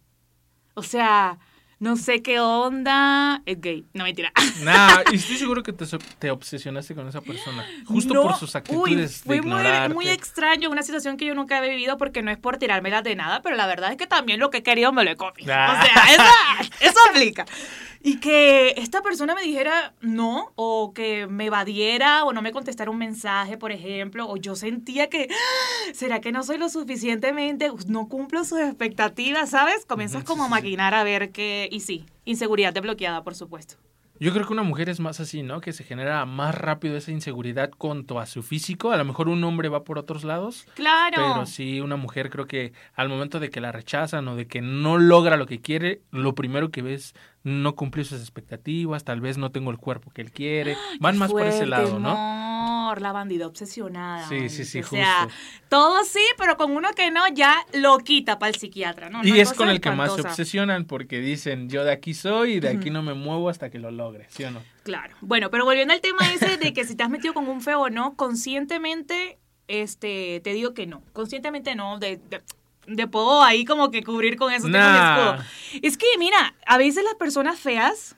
O 0.74 0.82
sea, 0.82 1.38
no 1.78 1.96
sé 1.96 2.22
qué 2.22 2.40
onda. 2.40 3.42
Es 3.46 3.60
gay. 3.60 3.86
No 3.92 4.04
mentira. 4.04 4.32
Nah, 4.62 5.02
y 5.12 5.16
estoy 5.16 5.36
seguro 5.36 5.62
que 5.62 5.72
te, 5.72 6.30
obsesionaste 6.30 6.94
con 6.94 7.08
esa 7.08 7.20
persona. 7.20 7.64
Justo 7.86 8.14
No, 8.14 8.22
por 8.22 8.36
sus 8.36 8.54
actitudes 8.56 9.22
uy, 9.26 9.40
fue 9.40 9.40
de 9.40 9.88
muy, 9.88 9.94
muy 9.94 10.08
extraño, 10.08 10.70
una 10.70 10.82
situación 10.82 11.16
que 11.16 11.26
yo 11.26 11.34
nunca 11.34 11.58
había 11.58 11.70
vivido 11.70 11.98
porque 11.98 12.22
no 12.22 12.30
es 12.30 12.38
por 12.38 12.58
tirármela 12.58 13.02
de 13.02 13.16
nada, 13.16 13.42
pero 13.42 13.56
la 13.56 13.66
verdad 13.66 13.90
es 13.90 13.96
que 13.96 14.06
también 14.06 14.40
lo 14.40 14.50
que 14.50 14.58
he 14.58 14.62
querido 14.62 14.92
me 14.92 15.04
lo 15.04 15.10
he 15.10 15.16
comido. 15.16 15.52
Ah. 15.54 15.78
O 15.80 15.84
sea, 15.84 16.14
eso, 16.14 16.70
eso 16.80 16.98
aplica. 17.10 17.44
Y 18.06 18.20
que 18.20 18.74
esta 18.76 19.00
persona 19.00 19.34
me 19.34 19.40
dijera 19.40 19.94
no, 20.02 20.52
o 20.56 20.92
que 20.92 21.26
me 21.26 21.46
evadiera, 21.46 22.24
o 22.24 22.34
no 22.34 22.42
me 22.42 22.52
contestara 22.52 22.90
un 22.90 22.98
mensaje, 22.98 23.56
por 23.56 23.72
ejemplo, 23.72 24.28
o 24.28 24.36
yo 24.36 24.56
sentía 24.56 25.08
que, 25.08 25.28
"Ah, 25.30 25.90
¿será 25.94 26.20
que 26.20 26.30
no 26.30 26.42
soy 26.42 26.58
lo 26.58 26.68
suficientemente? 26.68 27.70
No 27.86 28.08
cumplo 28.08 28.44
sus 28.44 28.60
expectativas, 28.60 29.48
¿sabes? 29.48 29.86
Comienzas 29.86 30.22
como 30.22 30.44
a 30.44 30.48
maquinar 30.48 30.92
a 30.92 31.02
ver 31.02 31.30
que, 31.68 31.74
y 31.74 31.80
sí, 31.80 32.06
inseguridad 32.24 32.72
desbloqueada, 32.72 33.22
por 33.22 33.34
supuesto. 33.34 33.76
Yo 34.20 34.32
creo 34.32 34.46
que 34.46 34.52
una 34.52 34.62
mujer 34.62 34.88
es 34.88 35.00
más 35.00 35.18
así, 35.18 35.42
¿no? 35.42 35.60
Que 35.60 35.72
se 35.72 35.82
genera 35.82 36.24
más 36.24 36.54
rápido 36.54 36.96
esa 36.96 37.10
inseguridad 37.10 37.70
cuanto 37.76 38.20
a 38.20 38.26
su 38.26 38.44
físico. 38.44 38.92
A 38.92 38.96
lo 38.96 39.04
mejor 39.04 39.28
un 39.28 39.42
hombre 39.42 39.68
va 39.68 39.82
por 39.82 39.98
otros 39.98 40.22
lados. 40.22 40.66
Claro. 40.74 41.16
Pero 41.16 41.46
sí, 41.46 41.80
una 41.80 41.96
mujer 41.96 42.30
creo 42.30 42.46
que 42.46 42.72
al 42.94 43.08
momento 43.08 43.40
de 43.40 43.50
que 43.50 43.60
la 43.60 43.72
rechazan 43.72 44.28
o 44.28 44.36
de 44.36 44.46
que 44.46 44.60
no 44.60 44.98
logra 44.98 45.36
lo 45.36 45.46
que 45.46 45.60
quiere, 45.60 46.00
lo 46.12 46.36
primero 46.36 46.70
que 46.70 46.82
ves 46.82 47.14
no 47.44 47.76
cumplió 47.76 48.04
sus 48.04 48.20
expectativas, 48.20 49.04
tal 49.04 49.20
vez 49.20 49.38
no 49.38 49.52
tengo 49.52 49.70
el 49.70 49.78
cuerpo 49.78 50.10
que 50.10 50.22
él 50.22 50.32
quiere. 50.32 50.76
Van 51.00 51.16
más 51.16 51.30
por 51.30 51.46
ese 51.46 51.66
lado, 51.66 52.00
¿no? 52.00 52.44
amor, 52.64 53.00
la 53.00 53.12
bandida 53.12 53.46
obsesionada. 53.46 54.28
Sí, 54.28 54.48
sí, 54.48 54.64
sí, 54.64 54.80
O 54.80 54.84
sea, 54.84 55.24
justo. 55.24 55.38
todo 55.68 56.04
sí, 56.04 56.24
pero 56.38 56.56
con 56.56 56.72
uno 56.72 56.90
que 56.96 57.10
no, 57.10 57.22
ya 57.32 57.56
lo 57.72 57.98
quita 57.98 58.38
para 58.38 58.50
el 58.50 58.56
psiquiatra, 58.56 59.10
¿no? 59.10 59.24
Y 59.24 59.38
es 59.40 59.52
con 59.52 59.68
el 59.68 59.80
que 59.80 59.90
más 59.90 60.14
se 60.14 60.22
obsesionan 60.22 60.84
porque 60.84 61.20
dicen, 61.20 61.68
yo 61.68 61.84
de 61.84 61.92
aquí 61.92 62.14
soy 62.14 62.54
y 62.54 62.60
de 62.60 62.70
aquí 62.70 62.90
no 62.90 63.02
me 63.02 63.14
muevo 63.14 63.48
hasta 63.48 63.70
que 63.70 63.78
lo 63.78 63.90
logre, 63.90 64.26
¿sí 64.30 64.44
o 64.44 64.50
no? 64.50 64.62
Claro. 64.82 65.14
Bueno, 65.20 65.50
pero 65.50 65.64
volviendo 65.64 65.94
al 65.94 66.00
tema 66.00 66.18
ese 66.32 66.56
de 66.56 66.72
que 66.72 66.84
si 66.84 66.94
te 66.94 67.02
has 67.02 67.10
metido 67.10 67.34
con 67.34 67.48
un 67.48 67.60
feo 67.60 67.82
o 67.82 67.90
no, 67.90 68.16
conscientemente, 68.16 69.38
este, 69.68 70.40
te 70.40 70.52
digo 70.52 70.74
que 70.74 70.86
no. 70.86 71.02
Conscientemente 71.12 71.74
no, 71.74 71.98
de, 71.98 72.16
de, 72.16 72.42
de 72.86 73.06
puedo 73.06 73.42
ahí 73.42 73.64
como 73.64 73.90
que 73.90 74.02
cubrir 74.02 74.36
con 74.36 74.52
eso, 74.52 74.64
tengo 74.64 74.78
mi 74.78 74.82
Nah. 74.82 75.36
escudo. 75.36 75.44
Es 75.82 75.96
que, 75.98 76.06
mira, 76.18 76.54
a 76.66 76.78
veces 76.78 77.04
las 77.04 77.14
personas 77.14 77.58
feas, 77.58 78.16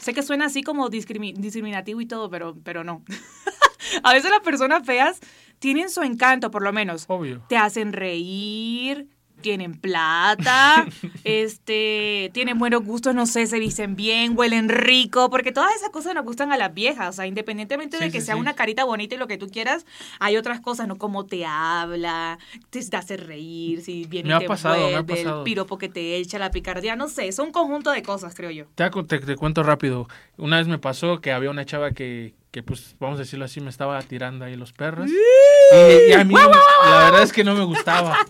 sé 0.00 0.14
que 0.14 0.22
suena 0.22 0.46
así 0.46 0.62
como 0.62 0.88
discrimi- 0.90 1.34
discriminativo 1.34 2.00
y 2.00 2.06
todo, 2.06 2.30
pero, 2.30 2.56
pero 2.64 2.84
no. 2.84 3.02
a 4.02 4.12
veces 4.12 4.30
las 4.30 4.40
personas 4.40 4.84
feas 4.86 5.20
tienen 5.58 5.90
su 5.90 6.02
encanto, 6.02 6.50
por 6.50 6.62
lo 6.62 6.72
menos. 6.72 7.04
Obvio. 7.08 7.42
Te 7.48 7.56
hacen 7.56 7.92
reír, 7.92 9.08
tienen 9.40 9.78
plata, 9.78 10.86
este, 11.24 12.30
tienen 12.32 12.58
buenos 12.58 12.84
gustos, 12.84 13.14
no 13.14 13.26
sé, 13.26 13.46
se 13.46 13.58
visten 13.58 13.96
bien, 13.96 14.32
huelen 14.36 14.68
rico, 14.68 15.30
porque 15.30 15.52
todas 15.52 15.74
esas 15.74 15.90
cosas 15.90 16.14
nos 16.14 16.24
gustan 16.24 16.52
a 16.52 16.56
las 16.56 16.72
viejas, 16.74 17.08
o 17.10 17.12
sea, 17.12 17.26
independientemente 17.26 17.98
de 17.98 18.10
que 18.10 18.20
sí, 18.20 18.26
sea 18.26 18.34
sí. 18.34 18.40
una 18.40 18.54
carita 18.54 18.84
bonita 18.84 19.14
y 19.14 19.18
lo 19.18 19.26
que 19.26 19.38
tú 19.38 19.48
quieras, 19.48 19.86
hay 20.18 20.36
otras 20.36 20.60
cosas, 20.60 20.88
¿no? 20.88 20.96
Como 20.98 21.26
te 21.26 21.44
habla, 21.46 22.38
te, 22.70 22.80
hace 22.96 23.16
reír, 23.16 23.82
si 23.82 24.04
viene 24.04 24.28
Me 24.28 24.34
y 24.34 24.36
ha 24.36 24.40
te 24.40 24.46
pasado, 24.46 25.04
me 25.04 25.20
el 25.20 25.42
piropo 25.44 25.78
que 25.78 25.88
te 25.88 26.16
echa, 26.16 26.38
la 26.38 26.50
picardía, 26.50 26.96
no 26.96 27.08
sé, 27.08 27.28
es 27.28 27.38
un 27.38 27.52
conjunto 27.52 27.90
de 27.90 28.02
cosas, 28.02 28.34
creo 28.34 28.50
yo. 28.50 28.64
Te, 28.74 28.84
hago- 28.84 29.04
te- 29.06 29.18
te 29.18 29.36
cuento 29.36 29.62
rápido. 29.62 30.08
Una 30.36 30.58
vez 30.58 30.68
me 30.68 30.78
pasó 30.78 31.20
que 31.20 31.32
había 31.32 31.50
una 31.50 31.64
chava 31.64 31.92
que, 31.92 32.34
que, 32.50 32.62
pues, 32.62 32.96
vamos 32.98 33.18
a 33.18 33.22
decirlo 33.22 33.44
así, 33.44 33.60
me 33.60 33.70
estaba 33.70 34.00
tirando 34.02 34.44
ahí 34.44 34.56
los 34.56 34.72
perros. 34.72 35.10
Y, 35.10 36.10
y 36.10 36.12
a 36.12 36.24
mí 36.24 36.34
la 36.34 37.04
verdad 37.04 37.22
es 37.22 37.32
que 37.32 37.44
no 37.44 37.54
me 37.54 37.64
gustaba. 37.64 38.16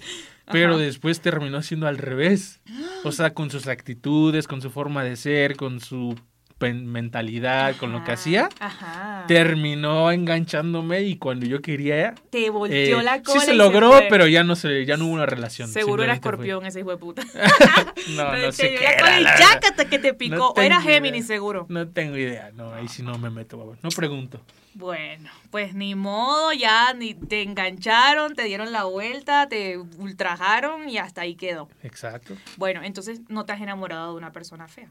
Pero 0.51 0.79
después 0.79 1.21
terminó 1.21 1.63
siendo 1.63 1.87
al 1.87 1.99
revés. 1.99 2.61
O 3.05 3.13
sea, 3.13 3.35
con 3.35 3.51
sus 3.51 3.67
actitudes, 3.67 4.47
con 4.47 4.63
su 4.63 4.71
forma 4.71 5.03
de 5.03 5.17
ser, 5.17 5.57
con 5.57 5.81
su 5.81 6.15
mentalidad, 6.59 7.77
con 7.77 7.93
lo 7.93 8.03
que 8.05 8.13
hacía, 8.13 8.49
Ajá. 8.61 9.25
terminó 9.29 10.11
enganchándome 10.11 11.03
y 11.03 11.17
cuando 11.17 11.47
yo 11.47 11.61
quería... 11.61 12.15
Te 12.31 12.49
volteó 12.51 13.01
eh, 13.01 13.03
la 13.03 13.23
cola. 13.23 13.41
sí 13.41 13.47
se 13.47 13.55
logró, 13.55 13.93
pero 14.09 14.27
ya 14.27 14.43
no 14.43 14.57
se, 14.57 14.85
ya 14.87 14.97
no 14.97 15.07
hubo 15.07 15.13
una 15.15 15.27
relación. 15.27 15.69
Seguro 15.69 16.03
era 16.03 16.15
fue- 16.15 16.17
escorpión 16.17 16.65
ese 16.65 16.81
hijo 16.81 16.91
de 16.91 16.97
puta. 16.97 17.23
No, 18.17 18.37
no 18.37 18.53
sé 18.53 18.75
qué 18.75 18.85
era, 18.85 19.21
la 19.21 19.87
que 19.91 19.99
te 19.99 20.15
picó. 20.15 20.37
No 20.37 20.49
o 20.51 20.61
era 20.61 20.81
Géminis, 20.81 21.27
idea. 21.27 21.37
seguro. 21.37 21.67
No 21.69 21.89
tengo 21.89 22.17
idea, 22.17 22.51
no, 22.55 22.73
ahí 22.73 22.89
sí 22.89 23.03
no 23.03 23.19
me 23.19 23.31
meto, 23.31 23.77
no 23.83 23.89
pregunto. 23.91 24.41
Bueno, 24.75 25.31
pues 25.51 25.75
ni 25.75 25.95
modo, 25.95 26.53
ya 26.53 26.93
ni 26.93 27.15
te 27.15 27.43
engancharon, 27.43 28.35
te 28.35 28.45
dieron 28.45 28.73
la 28.73 28.85
vuelta, 28.85 29.49
te 29.49 29.79
ultrajaron 29.79 30.89
y 30.89 30.99
hasta 30.99 31.23
ahí 31.23 31.35
quedó. 31.35 31.69
Exacto. 31.83 32.37
Bueno, 32.57 32.83
entonces 32.83 33.21
no 33.29 33.45
te 33.47 33.53
has 33.53 33.61
enamorado 33.61 34.13
de 34.13 34.19
una 34.19 34.33
persona 34.33 34.69
fea. 34.69 34.91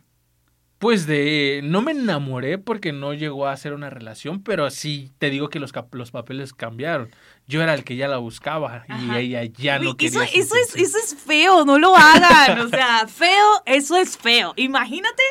Pues 0.77 1.07
de, 1.07 1.61
no 1.63 1.81
me 1.81 1.91
enamoré 1.91 2.57
porque 2.57 2.91
no 2.91 3.13
llegó 3.13 3.47
a 3.47 3.55
ser 3.55 3.73
una 3.73 3.89
relación, 3.89 4.43
pero 4.43 4.69
sí 4.69 5.11
te 5.19 5.29
digo 5.29 5.49
que 5.49 5.59
los, 5.59 5.71
los 5.91 6.11
papeles 6.11 6.53
cambiaron. 6.53 7.09
Yo 7.47 7.61
era 7.63 7.73
el 7.73 7.83
que 7.83 7.95
ya 7.95 8.07
la 8.07 8.17
buscaba 8.17 8.85
y 8.99 9.15
ella 9.15 9.43
ya 9.45 9.79
no 9.79 9.95
quería. 9.95 10.23
eso, 10.23 10.31
eso, 10.33 10.55
es, 10.55 10.75
eso 10.75 10.97
es 10.97 11.15
feo, 11.15 11.63
no 11.63 11.79
lo 11.79 11.95
hagan. 11.95 12.59
O 12.59 12.67
sea, 12.69 13.07
feo, 13.07 13.63
eso 13.65 13.95
es 13.97 14.17
feo. 14.17 14.53
Imagínate 14.57 15.23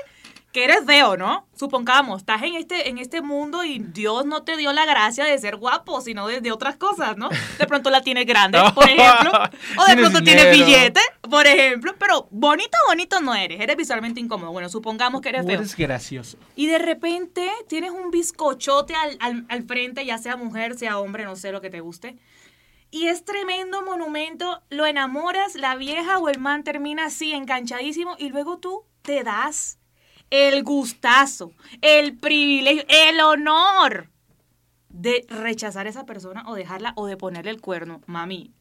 que 0.54 0.62
eres 0.62 0.84
feo, 0.87 1.16
¿no? 1.16 1.49
Supongamos, 1.56 2.20
estás 2.20 2.44
en 2.44 2.54
este, 2.54 2.88
en 2.88 2.99
este 2.99 3.23
mundo 3.23 3.64
y 3.64 3.80
Dios 3.80 4.25
no 4.25 4.44
te 4.44 4.56
dio 4.56 4.73
la 4.73 4.87
gracia 4.87 5.25
de 5.25 5.37
ser 5.37 5.56
guapo, 5.56 6.00
sino 6.00 6.28
de, 6.28 6.40
de 6.40 6.52
otras 6.52 6.76
cosas, 6.76 7.16
¿no? 7.16 7.28
De 7.58 7.66
pronto 7.66 7.90
la 7.90 8.02
tienes 8.02 8.25
grande, 8.25 8.61
por 8.75 8.88
ejemplo. 8.88 9.32
O 9.76 9.84
de 9.84 9.96
pronto 9.96 10.23
tienes 10.23 10.52
billete, 10.52 11.00
por 11.28 11.49
ejemplo. 11.49 11.96
Pero 11.99 12.28
bonito, 12.30 12.78
bonito 12.87 13.20
no 13.20 13.34
eres. 13.34 13.61
Eres 13.61 13.76
visualmente 13.76 14.20
incómodo. 14.20 14.52
Bueno, 14.52 14.68
supongamos 14.68 15.23
que 15.23 15.30
eres 15.30 15.44
feo. 15.44 15.58
eres 15.58 15.76
gracioso. 15.76 16.38
Y 16.54 16.68
de 16.68 16.78
repente 16.78 17.50
tienes 17.68 17.90
un 17.90 18.12
bizcochote 18.12 18.94
al, 18.94 19.16
al, 19.18 19.46
al 19.49 19.64
frente, 19.64 20.06
ya 20.06 20.18
sea 20.18 20.37
mujer, 20.37 20.78
sea 20.78 21.00
hombre, 21.00 21.25
no 21.25 21.34
sé 21.34 21.50
lo 21.50 21.61
que 21.61 21.70
te 21.70 21.80
guste. 21.80 22.16
Y 22.92 23.08
es 23.08 23.25
tremendo 23.25 23.82
monumento, 23.82 24.62
lo 24.70 24.87
enamoras, 24.87 25.56
la 25.56 25.75
vieja 25.75 26.18
o 26.18 26.28
el 26.28 26.38
man 26.38 26.62
termina 26.62 27.06
así, 27.06 27.32
enganchadísimo, 27.32 28.14
y 28.20 28.28
luego 28.28 28.58
tú 28.58 28.84
te 29.02 29.25
das 29.25 29.80
el 30.31 30.62
gustazo, 30.62 31.52
el 31.81 32.16
privilegio, 32.16 32.85
el 32.88 33.21
honor 33.21 34.09
de 34.88 35.26
rechazar 35.28 35.87
a 35.87 35.90
esa 35.90 36.07
persona 36.07 36.45
o 36.47 36.54
dejarla 36.54 36.93
o 36.97 37.07
de 37.07 37.16
ponerle 37.16 37.50
el 37.50 37.61
cuerno. 37.61 38.00
Mami, 38.07 38.52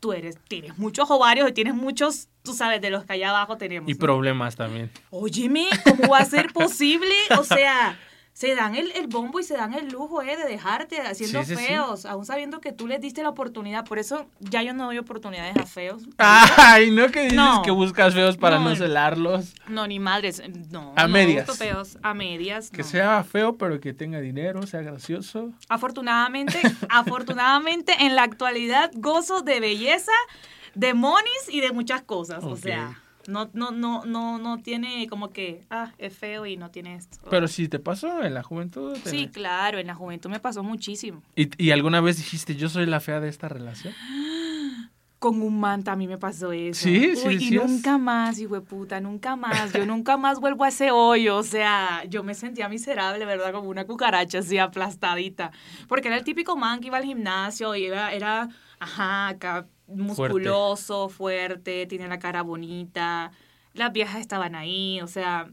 tú 0.00 0.12
eres, 0.12 0.38
tienes 0.48 0.78
muchos 0.78 1.10
ovarios 1.10 1.48
y 1.48 1.52
tienes 1.52 1.74
muchos, 1.74 2.28
tú 2.42 2.54
sabes, 2.54 2.80
de 2.80 2.90
los 2.90 3.04
que 3.04 3.14
allá 3.14 3.30
abajo 3.30 3.56
tenemos. 3.56 3.88
Y 3.88 3.94
¿no? 3.94 3.98
problemas 3.98 4.56
también. 4.56 4.90
Óyeme, 5.10 5.66
¿cómo 5.84 6.12
va 6.12 6.18
a 6.18 6.24
ser 6.24 6.52
posible? 6.52 7.14
O 7.38 7.44
sea, 7.44 7.98
se 8.38 8.54
dan 8.54 8.76
el, 8.76 8.92
el 8.92 9.08
bombo 9.08 9.40
y 9.40 9.42
se 9.42 9.54
dan 9.54 9.74
el 9.74 9.88
lujo 9.88 10.22
eh, 10.22 10.36
de 10.36 10.44
dejarte 10.44 11.00
haciendo 11.00 11.42
Sí, 11.42 11.46
sí, 11.48 11.56
sí. 11.56 11.64
feos, 11.66 12.06
aún 12.06 12.24
sabiendo 12.24 12.60
que 12.60 12.70
tú 12.70 12.86
les 12.86 13.00
diste 13.00 13.20
la 13.24 13.30
oportunidad. 13.30 13.84
Por 13.84 13.98
eso 13.98 14.30
ya 14.38 14.62
yo 14.62 14.72
no 14.74 14.84
doy 14.84 14.98
oportunidades 14.98 15.56
a 15.56 15.66
feos. 15.66 16.04
Ay, 16.18 16.92
no 16.92 17.08
que 17.10 17.22
dices 17.22 17.34
No. 17.36 17.62
que 17.62 17.72
buscas 17.72 18.14
feos 18.14 18.36
para 18.36 18.60
no, 18.60 18.68
No. 18.70 18.76
celarlos. 18.76 19.54
No, 19.66 19.88
ni 19.88 19.98
madres. 19.98 20.40
No. 20.70 20.92
A 20.94 21.08
no 21.08 21.14
medias. 21.14 21.58
feos. 21.58 21.98
A 22.00 22.14
medias. 22.14 22.70
Que 22.70 22.84
sea 22.84 23.24
feo, 23.24 23.56
pero 23.56 23.80
que 23.80 23.92
tenga 23.92 24.20
dinero, 24.20 24.64
sea 24.68 24.82
gracioso. 24.82 25.50
Afortunadamente, 25.68 26.60
afortunadamente 26.90 27.92
en 28.04 28.14
la 28.14 28.22
actualidad 28.22 28.92
gozo 28.94 29.42
de 29.42 29.58
belleza, 29.58 30.12
de 30.76 30.94
monis 30.94 31.48
y 31.48 31.60
de 31.60 31.72
muchas 31.72 32.02
cosas. 32.02 32.44
O 32.44 32.56
sea, 32.56 33.02
no, 33.28 33.50
no, 33.52 33.70
no, 33.70 34.04
no, 34.06 34.38
no 34.38 34.58
tiene 34.62 35.06
como 35.06 35.30
que, 35.30 35.66
ah, 35.68 35.92
es 35.98 36.16
feo 36.16 36.46
y 36.46 36.56
no 36.56 36.70
tiene 36.70 36.94
esto. 36.94 37.18
Pero 37.30 37.46
si 37.46 37.68
te 37.68 37.78
pasó 37.78 38.22
en 38.22 38.32
la 38.32 38.42
juventud. 38.42 38.96
Sí, 39.04 39.28
claro, 39.28 39.78
en 39.78 39.86
la 39.86 39.94
juventud 39.94 40.30
me 40.30 40.40
pasó 40.40 40.62
muchísimo. 40.62 41.22
¿Y, 41.36 41.50
y 41.62 41.70
alguna 41.70 42.00
vez 42.00 42.16
dijiste, 42.16 42.56
yo 42.56 42.70
soy 42.70 42.86
la 42.86 43.00
fea 43.00 43.20
de 43.20 43.28
esta 43.28 43.48
relación? 43.48 43.94
Con 45.18 45.42
un 45.42 45.58
manta 45.58 45.92
a 45.92 45.96
mí 45.96 46.06
me 46.06 46.16
pasó 46.16 46.52
eso. 46.52 46.80
Sí, 46.80 47.16
sí 47.16 47.26
Uy, 47.26 47.48
y 47.48 47.50
nunca 47.50 47.98
más, 47.98 48.38
hijo 48.38 48.54
de 48.54 48.60
puta, 48.60 49.00
nunca 49.00 49.34
más. 49.34 49.72
Yo 49.72 49.84
nunca 49.84 50.16
más 50.16 50.38
vuelvo 50.38 50.62
a 50.62 50.68
ese 50.68 50.92
hoyo. 50.92 51.36
O 51.36 51.42
sea, 51.42 52.04
yo 52.08 52.22
me 52.22 52.34
sentía 52.34 52.68
miserable, 52.68 53.24
¿verdad? 53.24 53.52
Como 53.52 53.68
una 53.68 53.84
cucaracha 53.84 54.38
así 54.38 54.58
aplastadita. 54.58 55.50
Porque 55.88 56.06
era 56.06 56.16
el 56.16 56.22
típico 56.22 56.56
man 56.56 56.78
que 56.78 56.86
iba 56.86 56.98
al 56.98 57.04
gimnasio 57.04 57.74
y 57.74 57.86
era, 57.86 58.12
era 58.12 58.48
ajá, 58.80 59.28
acá 59.28 59.66
musculoso, 59.86 61.08
fuerte, 61.08 61.86
tenía 61.86 62.08
la 62.08 62.18
cara 62.18 62.42
bonita. 62.42 63.30
Las 63.74 63.92
viejas 63.92 64.20
estaban 64.20 64.54
ahí, 64.54 65.00
o 65.02 65.06
sea, 65.06 65.48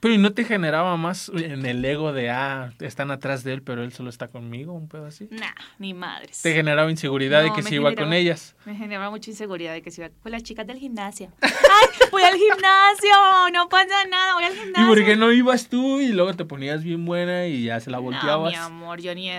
Pero 0.00 0.14
¿y 0.14 0.18
no 0.18 0.32
te 0.34 0.44
generaba 0.44 0.96
más 0.98 1.30
en 1.34 1.64
el 1.64 1.82
ego 1.84 2.12
de, 2.12 2.28
ah, 2.30 2.72
están 2.80 3.10
atrás 3.10 3.42
de 3.42 3.54
él, 3.54 3.62
pero 3.62 3.82
él 3.82 3.92
solo 3.92 4.10
está 4.10 4.28
conmigo, 4.28 4.72
un 4.74 4.86
pedo 4.88 5.06
así? 5.06 5.28
nah, 5.30 5.52
ni 5.78 5.94
madres. 5.94 6.42
Te 6.42 6.52
generaba 6.52 6.90
inseguridad 6.90 7.42
de 7.42 7.48
No, 7.48 7.54
que 7.54 7.62
me 7.62 7.68
se 7.70 7.74
iba 7.76 7.88
generaba- 7.90 8.06
con 8.06 8.12
ellas. 8.12 8.54
Me 8.66 8.76
generaba 8.76 9.10
mucha 9.10 9.30
inseguridad 9.30 9.72
de 9.72 9.80
que 9.82 9.90
se 9.90 10.02
iba 10.02 10.10
con 10.22 10.30
las 10.32 10.42
chicas 10.42 10.66
del 10.66 10.76
gimnasio. 10.78 11.32
¡Ay, 11.42 11.88
voy 12.12 12.22
al 12.22 12.34
gimnasio! 12.36 13.50
No 13.54 13.68
pasa 13.70 14.04
nada, 14.10 14.34
voy 14.34 14.44
al 14.44 14.52
¿Y 14.52 14.56
gimnasio. 14.56 14.88
por 14.88 15.04
qué 15.04 15.16
no 15.16 15.32
ibas 15.32 15.68
tú 15.68 16.00
y 16.00 16.08
luego 16.08 16.34
te 16.34 16.44
ponías 16.44 16.84
bien 16.84 17.04
buena 17.06 17.46
y 17.46 17.64
ya 17.64 17.80
se 17.80 17.90
la 17.90 17.96
No, 17.96 18.02
volteabas? 18.04 18.50
mi 18.52 18.56
amor, 18.58 19.00
yo 19.00 19.14
ni 19.14 19.30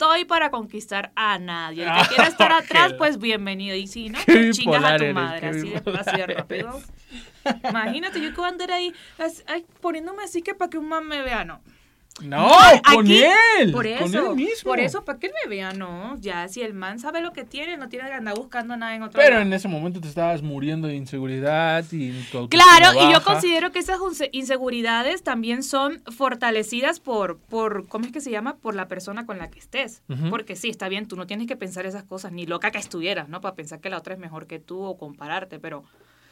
estoy 0.00 0.24
para 0.24 0.50
conquistar 0.50 1.12
a 1.14 1.38
nadie. 1.38 1.82
El 1.82 1.88
Ah, 1.90 2.02
que 2.02 2.08
quiera 2.14 2.26
estar 2.28 2.52
atrás, 2.52 2.94
pues 2.94 3.18
bienvenido. 3.18 3.76
Y 3.76 3.86
si 3.86 4.08
no, 4.08 4.18
pues 4.24 4.56
chingas 4.56 4.82
a 4.82 4.96
tu 4.96 5.04
eres, 5.04 5.14
madre. 5.14 5.48
Así 5.48 5.74
así 5.74 6.16
de 6.16 6.26
rápido. 6.26 6.80
Imagínate, 7.68 8.20
yo 8.20 8.30
que 8.30 8.36
voy 8.36 8.46
a 8.46 8.48
andar 8.48 8.70
ahí 8.72 8.94
ay, 9.46 9.66
poniéndome 9.82 10.22
así 10.22 10.40
que 10.42 10.54
para 10.54 10.70
que 10.70 10.78
un 10.78 10.88
man 10.88 11.06
me 11.06 11.20
vea, 11.20 11.44
no. 11.44 11.60
No, 12.22 12.48
con 12.94 13.06
él. 13.10 13.72
Por 13.72 13.84
con 13.98 14.08
eso, 14.08 14.30
él 14.30 14.36
mismo. 14.36 14.70
por 14.70 14.80
eso, 14.80 15.04
para 15.04 15.18
que 15.18 15.26
él 15.28 15.32
me 15.44 15.50
vea, 15.50 15.72
no. 15.72 16.16
Ya, 16.20 16.48
si 16.48 16.62
el 16.62 16.74
man 16.74 16.98
sabe 16.98 17.20
lo 17.20 17.32
que 17.32 17.44
tiene, 17.44 17.76
no 17.76 17.88
tiene 17.88 18.08
que 18.08 18.14
andar 18.14 18.36
buscando 18.36 18.76
nada 18.76 18.94
en 18.94 19.02
otro 19.02 19.20
Pero 19.20 19.40
en 19.40 19.52
ese 19.52 19.68
momento 19.68 20.00
te 20.00 20.08
estabas 20.08 20.42
muriendo 20.42 20.88
de 20.88 20.94
inseguridad 20.94 21.84
y 21.90 22.12
tu 22.30 22.48
Claro, 22.48 22.98
y 23.00 23.12
yo 23.12 23.22
considero 23.22 23.72
que 23.72 23.78
esas 23.78 23.98
inseguridades 24.32 25.22
también 25.22 25.62
son 25.62 26.02
fortalecidas 26.06 27.00
por, 27.00 27.38
por, 27.38 27.86
¿cómo 27.88 28.06
es 28.06 28.12
que 28.12 28.20
se 28.20 28.30
llama? 28.30 28.56
Por 28.56 28.74
la 28.74 28.88
persona 28.88 29.26
con 29.26 29.38
la 29.38 29.50
que 29.50 29.58
estés. 29.58 30.02
Porque 30.28 30.56
sí, 30.56 30.68
está 30.68 30.88
bien, 30.88 31.06
tú 31.06 31.16
no 31.16 31.26
tienes 31.26 31.46
que 31.46 31.56
pensar 31.56 31.86
esas 31.86 32.04
cosas, 32.04 32.32
ni 32.32 32.46
loca 32.46 32.70
que 32.70 32.78
estuvieras, 32.78 33.28
¿no? 33.28 33.40
Para 33.40 33.54
pensar 33.54 33.80
que 33.80 33.90
la 33.90 33.98
otra 33.98 34.14
es 34.14 34.20
mejor 34.20 34.46
que 34.46 34.58
tú 34.58 34.82
o 34.82 34.98
compararte, 34.98 35.58
pero 35.58 35.84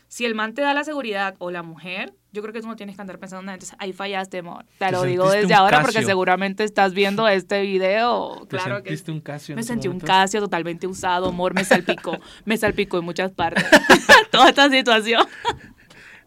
si 0.08 0.24
el 0.24 0.34
man 0.34 0.54
te 0.54 0.62
da 0.62 0.72
la 0.72 0.84
seguridad 0.84 1.36
o 1.38 1.50
la 1.50 1.62
mujer, 1.62 2.14
yo 2.32 2.40
creo 2.40 2.54
que 2.54 2.62
tú 2.62 2.66
no 2.66 2.76
tienes 2.76 2.96
que 2.96 3.02
andar 3.02 3.18
pensando 3.18 3.42
nada. 3.42 3.54
Entonces, 3.54 3.76
ahí 3.78 3.92
fallaste, 3.92 4.38
amor. 4.38 4.64
Te 4.78 4.86
Te 4.86 4.92
lo 4.92 5.02
digo 5.02 5.30
desde 5.30 5.52
ahora 5.52 5.82
porque 5.82 6.02
seguramente 6.02 6.64
estás 6.64 6.94
viendo 6.94 7.28
este 7.28 7.62
video. 7.62 8.46
Te 8.48 8.56
Claro 8.56 8.82
que 8.82 8.90
sentiste 8.90 9.12
un 9.12 9.20
Casio 9.20 9.54
me 9.54 9.62
sentí 9.62 9.86
un? 9.86 10.00
Casio 10.00 10.40
totalmente 10.40 10.86
usado, 10.86 11.28
amor, 11.28 11.54
me 11.54 11.64
salpicó, 11.64 12.18
me 12.46 12.56
salpicó 12.56 12.98
en 12.98 13.04
muchas 13.04 13.30
partes. 13.32 13.64
Toda 14.30 14.48
esta 14.48 14.70
situación. 14.70 15.26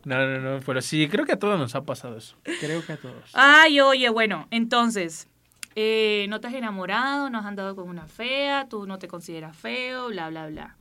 No, 0.06 0.28
no, 0.28 0.40
no, 0.40 0.60
pero 0.66 0.82
sí, 0.82 1.08
creo 1.10 1.26
que 1.26 1.34
a 1.34 1.40
todos 1.40 1.60
nos 1.60 1.76
ha 1.76 1.84
pasado 1.84 2.18
eso. 2.18 2.36
Creo 2.60 2.86
que 2.86 2.94
a 2.94 2.98
todos. 2.98 3.32
Ay, 3.34 3.82
oye, 3.82 4.10
bueno, 4.10 4.48
entonces, 4.52 5.28
eh, 5.76 6.26
no 6.30 6.40
te 6.40 6.48
has 6.48 6.54
enamorado, 6.54 7.30
no 7.30 7.40
has 7.40 7.46
andado 7.46 7.76
con 7.76 7.88
una 7.88 8.08
fea, 8.08 8.68
tú 8.70 8.86
no 8.86 9.00
te 9.00 9.08
consideras 9.08 9.56
feo, 9.56 10.08
bla, 10.08 10.30
bla, 10.30 10.48
bla. 10.48 10.78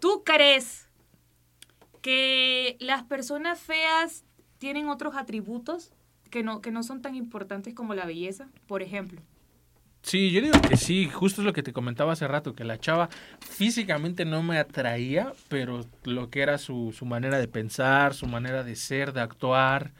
¿Tú 0.00 0.22
crees 0.24 0.87
que 2.00 2.76
las 2.80 3.02
personas 3.04 3.60
feas 3.60 4.24
tienen 4.58 4.88
otros 4.88 5.14
atributos 5.16 5.92
que 6.30 6.42
no, 6.42 6.60
que 6.60 6.70
no 6.70 6.82
son 6.82 7.02
tan 7.02 7.14
importantes 7.14 7.74
como 7.74 7.94
la 7.94 8.06
belleza? 8.06 8.48
Por 8.66 8.82
ejemplo. 8.82 9.22
Sí, 10.00 10.30
yo 10.30 10.40
digo 10.40 10.58
que 10.62 10.76
sí, 10.76 11.08
justo 11.12 11.42
es 11.42 11.44
lo 11.44 11.52
que 11.52 11.62
te 11.62 11.72
comentaba 11.72 12.12
hace 12.12 12.26
rato, 12.26 12.54
que 12.54 12.64
la 12.64 12.78
chava 12.78 13.08
físicamente 13.40 14.24
no 14.24 14.42
me 14.42 14.58
atraía, 14.58 15.32
pero 15.48 15.84
lo 16.04 16.30
que 16.30 16.40
era 16.40 16.56
su, 16.56 16.94
su 16.96 17.04
manera 17.04 17.38
de 17.38 17.48
pensar, 17.48 18.14
su 18.14 18.26
manera 18.26 18.62
de 18.62 18.76
ser, 18.76 19.12
de 19.12 19.20
actuar, 19.20 19.92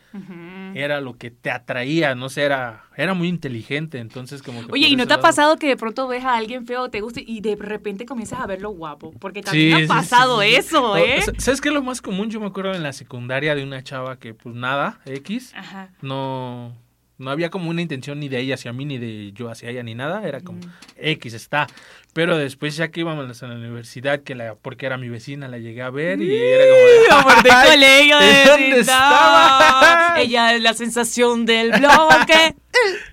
era 0.75 1.01
lo 1.01 1.19
que 1.19 1.31
te 1.31 1.51
atraía, 1.51 2.15
no 2.15 2.29
sé, 2.29 2.43
era, 2.45 2.85
era 2.97 3.13
muy 3.15 3.29
inteligente, 3.29 3.99
entonces 3.99 4.43
como 4.43 4.65
que... 4.65 4.73
Oye, 4.73 4.87
¿y 4.89 4.97
no 4.97 5.07
te 5.07 5.15
ha 5.15 5.21
pasado 5.21 5.57
que 5.59 5.67
de 5.67 5.77
pronto 5.77 6.07
ves 6.09 6.25
a 6.25 6.37
alguien 6.37 6.67
feo, 6.67 6.89
te 6.91 7.01
guste 7.01 7.23
y 7.27 7.41
de 7.41 7.57
repente 7.57 8.07
comienzas 8.07 8.41
a 8.41 8.47
verlo 8.47 8.71
guapo? 8.71 9.13
Porque 9.19 9.43
también 9.43 9.79
Sí, 9.79 9.85
ha 9.85 9.87
pasado 9.89 10.41
sí, 10.41 10.49
sí. 10.49 10.55
eso, 10.57 10.97
¿eh? 10.97 11.21
¿Sabes 11.39 11.61
qué 11.61 11.69
es 11.69 11.75
lo 11.75 11.83
más 11.83 12.01
común? 12.01 12.31
Yo 12.31 12.41
me 12.41 12.47
acuerdo 12.47 12.73
en 12.75 12.83
la 12.83 12.93
secundaria 12.93 13.55
de 13.55 13.65
una 13.65 13.83
chava 13.83 14.19
que 14.19 14.33
pues 14.33 14.55
nada, 14.55 15.01
X, 15.05 15.53
Ajá. 15.55 15.91
no, 16.01 16.75
no 17.19 17.31
había 17.31 17.51
como 17.51 17.69
una 17.71 17.83
intención 17.83 18.21
ni 18.21 18.29
de 18.29 18.39
ella 18.41 18.55
hacia 18.55 18.73
mí, 18.73 18.85
ni 18.85 18.99
de 18.99 19.33
yo 19.33 19.51
hacia 19.51 19.71
ella, 19.71 19.83
ni 19.83 19.95
nada, 19.95 20.27
era 20.27 20.41
como 20.41 20.59
Mm. 20.61 20.71
X 20.97 21.35
está. 21.35 21.67
Pero 22.15 22.37
después 22.39 22.77
ya 22.77 22.89
que 22.89 23.01
íbamos 23.01 23.43
a 23.43 23.47
la 23.49 23.55
universidad, 23.55 24.21
que 24.23 24.35
la, 24.35 24.55
porque 24.55 24.87
era 24.87 24.97
mi 24.99 25.09
vecina, 25.09 25.47
la 25.49 25.59
llegué 25.59 25.83
a 25.83 25.91
ver 25.91 26.21
y 26.21 26.35
era 26.35 26.65
como... 27.11 27.21
Amor 27.31 27.43
de 27.43 27.51
"Ay, 27.51 27.69
colegio 27.71 28.19
de 28.19 28.27
¿de 28.27 28.45
dónde 28.45 28.67
vecindad. 28.77 28.81
estaba? 28.81 30.15
Ella 30.21 30.55
es 30.55 30.63
la 30.63 30.75
sensación 30.75 31.45
del 31.47 31.71
bloque. 31.73 32.55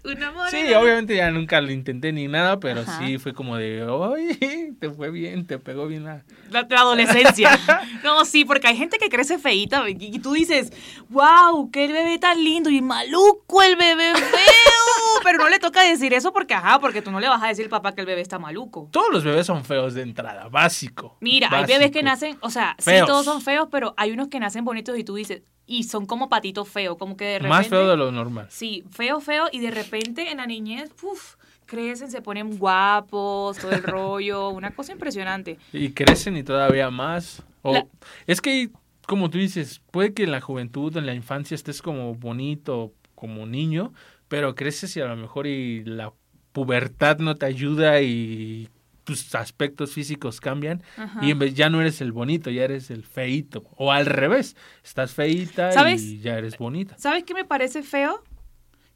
Una 0.05 0.31
morena. 0.31 0.49
Sí, 0.51 0.73
obviamente 0.73 1.15
ya 1.15 1.31
nunca 1.31 1.59
lo 1.61 1.71
intenté 1.71 2.11
ni 2.11 2.27
nada, 2.27 2.59
pero 2.59 2.81
Ajá. 2.81 2.99
sí 2.99 3.17
fue 3.17 3.33
como 3.33 3.57
de, 3.57 3.83
oye, 3.83 4.73
te 4.79 4.89
fue 4.91 5.09
bien, 5.11 5.45
te 5.47 5.57
pegó 5.59 5.87
bien 5.87 6.03
la... 6.03 6.23
La, 6.51 6.65
la 6.69 6.79
adolescencia. 6.79 7.59
No, 8.03 8.23
sí, 8.23 8.45
porque 8.45 8.67
hay 8.67 8.77
gente 8.77 8.97
que 8.97 9.09
crece 9.09 9.39
feíta 9.39 9.89
y, 9.89 9.97
y 9.99 10.19
tú 10.19 10.33
dices, 10.33 10.71
wow, 11.09 11.71
qué 11.71 11.87
bebé 11.87 12.19
tan 12.19 12.43
lindo 12.43 12.69
y 12.69 12.81
maluco 12.81 13.63
el 13.63 13.75
bebé 13.75 14.13
feo. 14.13 14.74
Pero 15.23 15.37
no 15.39 15.49
le 15.49 15.59
toca 15.59 15.83
decir 15.83 16.13
eso 16.13 16.31
porque, 16.33 16.53
ajá, 16.53 16.79
porque 16.79 17.01
tú 17.01 17.11
no 17.11 17.19
le 17.19 17.27
vas 17.29 17.41
a 17.43 17.47
decir 17.47 17.65
al 17.65 17.69
papá 17.69 17.93
que 17.93 18.01
el 18.01 18.07
bebé 18.07 18.21
está 18.21 18.39
maluco. 18.39 18.89
Todos 18.91 19.11
los 19.11 19.23
bebés 19.23 19.45
son 19.45 19.63
feos 19.65 19.93
de 19.93 20.01
entrada, 20.01 20.47
básico. 20.49 21.17
Mira, 21.21 21.49
hay 21.51 21.65
bebés 21.65 21.91
que 21.91 22.03
nacen, 22.03 22.37
o 22.41 22.49
sea, 22.49 22.75
sí, 22.79 22.91
todos 23.05 23.25
son 23.25 23.41
feos, 23.41 23.67
pero 23.71 23.93
hay 23.97 24.11
unos 24.11 24.27
que 24.27 24.39
nacen 24.39 24.65
bonitos 24.65 24.97
y 24.97 25.03
tú 25.03 25.15
dices, 25.15 25.41
y 25.67 25.83
son 25.83 26.05
como 26.05 26.29
patitos 26.29 26.69
feos, 26.69 26.97
como 26.97 27.17
que 27.17 27.25
de 27.25 27.39
repente. 27.39 27.49
Más 27.49 27.67
feo 27.67 27.87
de 27.89 27.97
lo 27.97 28.11
normal. 28.11 28.47
Sí, 28.49 28.83
feo, 28.91 29.19
feo, 29.19 29.45
y 29.51 29.59
de 29.59 29.71
repente 29.71 30.29
en 30.31 30.37
la 30.37 30.45
niñez, 30.45 30.91
puf, 30.91 31.35
crecen, 31.65 32.11
se 32.11 32.21
ponen 32.21 32.57
guapos, 32.57 33.57
todo 33.57 33.71
el 33.71 33.81
rollo, 33.83 34.49
una 34.49 34.71
cosa 34.71 34.91
impresionante. 34.91 35.57
Y 35.73 35.91
crecen 35.91 36.37
y 36.37 36.43
todavía 36.43 36.89
más. 36.91 37.41
O, 37.63 37.73
La- 37.73 37.87
Es 38.27 38.41
que, 38.41 38.69
como 39.07 39.29
tú 39.31 39.37
dices, 39.39 39.81
puede 39.91 40.13
que 40.13 40.23
en 40.23 40.31
la 40.31 40.41
juventud, 40.41 40.95
en 40.97 41.05
la 41.07 41.13
infancia 41.15 41.55
estés 41.55 41.81
como 41.81 42.13
bonito, 42.13 42.93
como 43.15 43.45
niño, 43.47 43.91
pero 44.27 44.55
creces 44.55 44.95
y 44.97 45.01
a 45.01 45.05
lo 45.05 45.15
mejor 45.15 45.47
y 45.47 45.83
la 45.83 46.13
pubertad 46.51 47.19
no 47.19 47.35
te 47.35 47.45
ayuda 47.45 48.01
y 48.01 48.69
tus 49.03 49.35
aspectos 49.35 49.93
físicos 49.93 50.41
cambian 50.41 50.81
Ajá. 50.97 51.23
y 51.23 51.31
en 51.31 51.39
vez 51.39 51.53
ya 51.53 51.69
no 51.69 51.79
eres 51.79 52.01
el 52.01 52.11
bonito, 52.11 52.49
ya 52.49 52.63
eres 52.63 52.89
el 52.89 53.03
feíto. 53.03 53.63
O 53.77 53.91
al 53.91 54.05
revés, 54.05 54.55
estás 54.83 55.11
¿Sabes? 55.11 56.01
y 56.03 56.19
ya 56.19 56.37
eres 56.37 56.57
bonita. 56.57 56.97
¿Sabes 56.97 57.23
qué 57.23 57.33
me 57.33 57.45
parece 57.45 57.83
feo? 57.83 58.23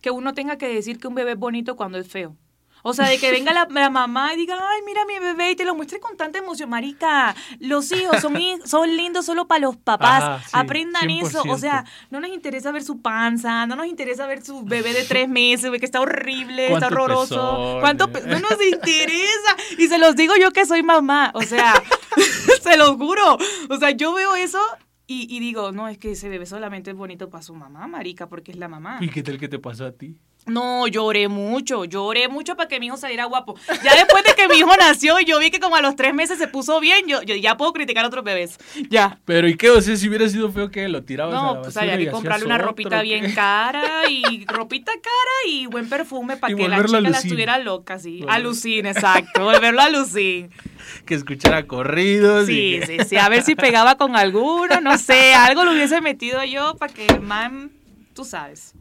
Que 0.02 0.12
uno 0.12 0.34
tenga 0.34 0.58
que 0.58 0.68
decir 0.68 1.00
que 1.00 1.08
un 1.08 1.16
bebé 1.16 1.34
es 1.34 1.38
bonito 1.38 1.76
cuando 1.76 1.98
es 1.98 2.08
feo. 2.08 2.36
O 2.84 2.94
sea, 2.94 3.08
de 3.08 3.18
que 3.18 3.32
venga 3.32 3.54
la, 3.54 3.68
la 3.70 3.90
mamá 3.90 4.34
y 4.34 4.38
diga, 4.38 4.56
ay, 4.56 4.82
mira 4.86 5.06
mi 5.06 5.20
bebé, 5.20 5.52
y 5.52 5.56
te 5.56 5.66
lo 5.66 5.76
muestre 5.76 6.00
con 6.00 6.16
tanta 6.18 6.40
emoción. 6.40 6.70
Marica, 6.70 7.36
los 7.60 7.92
hijos 7.92 8.22
son, 8.22 8.96
lindos 8.96 9.26
solo 9.26 9.48
para 9.48 9.60
los 9.60 9.78
papás. 9.78 10.24
Ajá, 10.24 10.44
sí, 10.44 10.50
Aprendan 10.54 11.10
eso. 11.10 11.42
O 11.42 11.56
100%. 11.56 11.60
sea, 11.60 11.86
no 12.10 12.20
nos 12.20 12.30
interesa 12.30 12.72
ver 12.72 12.84
su 12.84 13.02
panza, 13.02 13.66
no 13.66 13.76
nos 13.76 13.88
interesa 13.88 14.28
ver 14.28 14.44
su 14.44 14.64
bebé 14.64 14.94
de 14.94 15.04
tres 15.04 15.28
meses, 15.28 15.72
que 15.80 15.86
está 15.86 16.02
horrible, 16.02 16.68
está 16.68 16.88
¿Cuánto 16.88 17.04
horroroso. 17.04 17.78
¿Cuánto 17.80 18.06
eh? 18.06 18.24
No 18.28 18.40
nos 18.40 18.62
interesa. 18.64 19.56
Y 19.78 19.88
se 19.88 19.98
los 19.98 20.16
digo 20.16 20.34
yo 20.40 20.52
que 20.52 20.66
soy 20.66 20.84
mamá. 20.84 21.32
O 21.34 21.42
sea, 21.42 21.82
se 22.62 22.78
los 22.78 22.98
juro. 22.98 23.38
O 23.70 23.78
sea, 23.78 23.92
yo 23.92 24.14
veo 24.14 24.36
eso 24.36 24.60
y, 25.08 25.28
y 25.36 25.40
digo, 25.40 25.72
no, 25.72 25.88
es 25.88 25.98
que 25.98 26.12
ese 26.12 26.30
bebé 26.30 26.46
solamente 26.46 26.92
es 26.92 26.96
bonito 26.96 27.30
para 27.30 27.42
su 27.42 27.56
mamá, 27.56 27.88
marica, 27.88 28.28
porque 28.28 28.52
es 28.52 28.58
la 28.58 28.68
mamá. 28.68 29.00
¿Y 29.02 29.10
qué 29.10 29.24
tal 29.24 29.40
que 29.40 29.48
te 29.48 29.58
pasó 29.58 29.86
a 29.86 29.92
ti? 29.92 30.18
No, 30.50 30.88
lloré 30.88 31.28
mucho, 31.28 31.86
lloré 31.86 32.28
mucho 32.28 32.56
para 32.56 32.68
que 32.68 32.80
mi 32.80 32.88
hijo 32.88 32.98
saliera 32.98 33.26
guapo. 33.26 33.56
Ya 33.84 33.96
después 33.96 34.24
de 34.24 34.34
que 34.36 34.48
mi 34.48 34.58
hijo 34.58 34.72
nació 34.80 35.20
y 35.20 35.26
yo 35.26 35.40
vi 35.40 35.52
que 35.52 35.60
como 35.60 35.76
a 35.76 35.82
los 35.82 35.96
tres 35.96 36.14
meses 36.14 36.38
se 36.38 36.48
puso 36.48 36.80
bien, 36.80 37.08
yo, 37.08 37.22
yo 37.22 37.36
ya 37.36 37.58
puedo 37.58 37.74
criticar 37.74 38.04
a 38.06 38.08
otros 38.08 38.24
bebés. 38.24 38.58
Ya. 38.90 39.20
Pero 39.26 39.48
¿y 39.48 39.56
qué? 39.56 39.70
O 39.70 39.82
sea, 39.82 39.96
si 39.96 40.08
hubiera 40.10 40.28
sido 40.30 40.52
feo 40.52 40.70
que 40.72 40.88
lo 40.90 41.04
tirabas 41.04 41.36
a 41.36 41.38
la 41.38 41.54
No, 41.54 41.62
pues 41.62 41.78
había 41.78 41.96
y 42.00 42.06
que 42.06 42.12
comprarle 42.12 42.46
una 42.46 42.58
ropita 42.58 43.02
bien 43.02 43.32
cara 43.36 44.10
y 44.10 44.46
ropita 44.46 44.92
cara 44.92 45.48
y 45.48 45.66
buen 45.68 45.88
perfume 45.90 46.38
para 46.38 46.54
Y 46.54 46.56
que 46.56 46.68
la 46.68 46.84
chica 46.84 47.00
la 47.02 47.18
estuviera 47.18 47.58
loca, 47.60 48.00
sí. 48.00 48.22
Volver- 48.22 48.32
A 48.32 48.40
lucir, 48.40 48.86
exacto. 48.88 49.44
Volverlo 49.44 49.82
a 49.82 49.90
lucir. 49.90 50.50
Que 51.06 51.14
escuchara 51.14 51.68
corridos. 51.68 52.50
y 52.50 52.54
Sí, 52.54 52.80
que- 52.80 52.86
sí, 53.04 53.10
sí. 53.10 53.18
A 53.18 53.30
ver 53.30 53.44
si 53.44 53.54
pegaba 53.56 53.96
con 53.96 54.16
alguno, 54.16 54.82
no 54.82 54.98
sé. 54.98 55.34
Algo 55.34 55.64
lo 55.64 55.72
hubiese 55.72 56.02
metido 56.02 56.44
yo 56.46 56.76
para 56.78 56.92
que 56.94 57.06
el 57.06 57.22
man, 57.22 57.72
tú 58.16 58.26
sabes. 58.26 58.74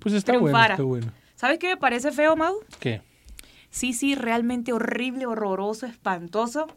Pues 0.00 0.14
está 0.14 0.36
bueno, 0.36 0.60
está 0.60 0.82
bueno. 0.82 1.12
¿Sabes 1.42 1.58
qué 1.58 1.66
me 1.70 1.76
parece 1.76 2.12
feo, 2.12 2.36
Mau? 2.36 2.54
¿Qué? 2.78 3.02
Sí, 3.68 3.94
sí, 3.94 4.14
realmente 4.14 4.72
horrible, 4.72 5.26
horroroso, 5.26 5.86
espantoso. 5.86 6.68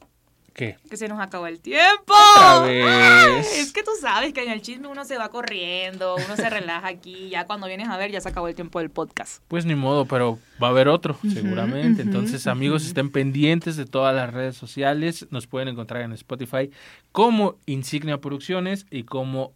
¿Qué? 0.56 0.78
Que 0.90 0.98
se 0.98 1.08
nos 1.08 1.20
acabó 1.20 1.46
el 1.46 1.60
tiempo. 1.60 2.16
Otra 2.34 2.62
vez. 2.62 3.60
Es 3.60 3.72
que 3.72 3.84
tú 3.84 3.92
sabes 4.02 4.34
que 4.34 4.42
en 4.44 4.50
el 4.50 4.64
chisme 4.64 4.88
uno 4.88 5.06
se 5.06 5.20
va 5.20 5.30
corriendo, 5.30 6.16
uno 6.16 6.36
se 6.36 6.50
relaja 6.50 6.88
aquí. 6.88 7.30
Ya 7.30 7.46
cuando 7.46 7.68
vienes 7.68 7.90
a 7.90 7.98
ver, 7.98 8.10
ya 8.10 8.22
se 8.22 8.30
acabó 8.30 8.48
el 8.48 8.56
tiempo 8.56 8.80
del 8.80 8.90
podcast. 8.90 9.44
Pues 9.50 9.68
ni 9.68 9.76
modo, 9.76 10.06
pero 10.08 10.40
va 10.64 10.66
a 10.66 10.70
haber 10.72 10.88
otro, 10.88 11.16
seguramente. 11.32 12.02
Entonces, 12.02 12.48
amigos, 12.48 12.88
estén 12.88 13.12
pendientes 13.12 13.76
de 13.78 13.86
todas 13.86 14.16
las 14.16 14.34
redes 14.34 14.58
sociales. 14.58 15.28
Nos 15.30 15.46
pueden 15.46 15.68
encontrar 15.68 16.02
en 16.02 16.12
Spotify 16.14 16.72
como 17.12 17.60
Insignia 17.68 18.20
Producciones 18.20 18.88
y 18.90 19.04
como 19.04 19.54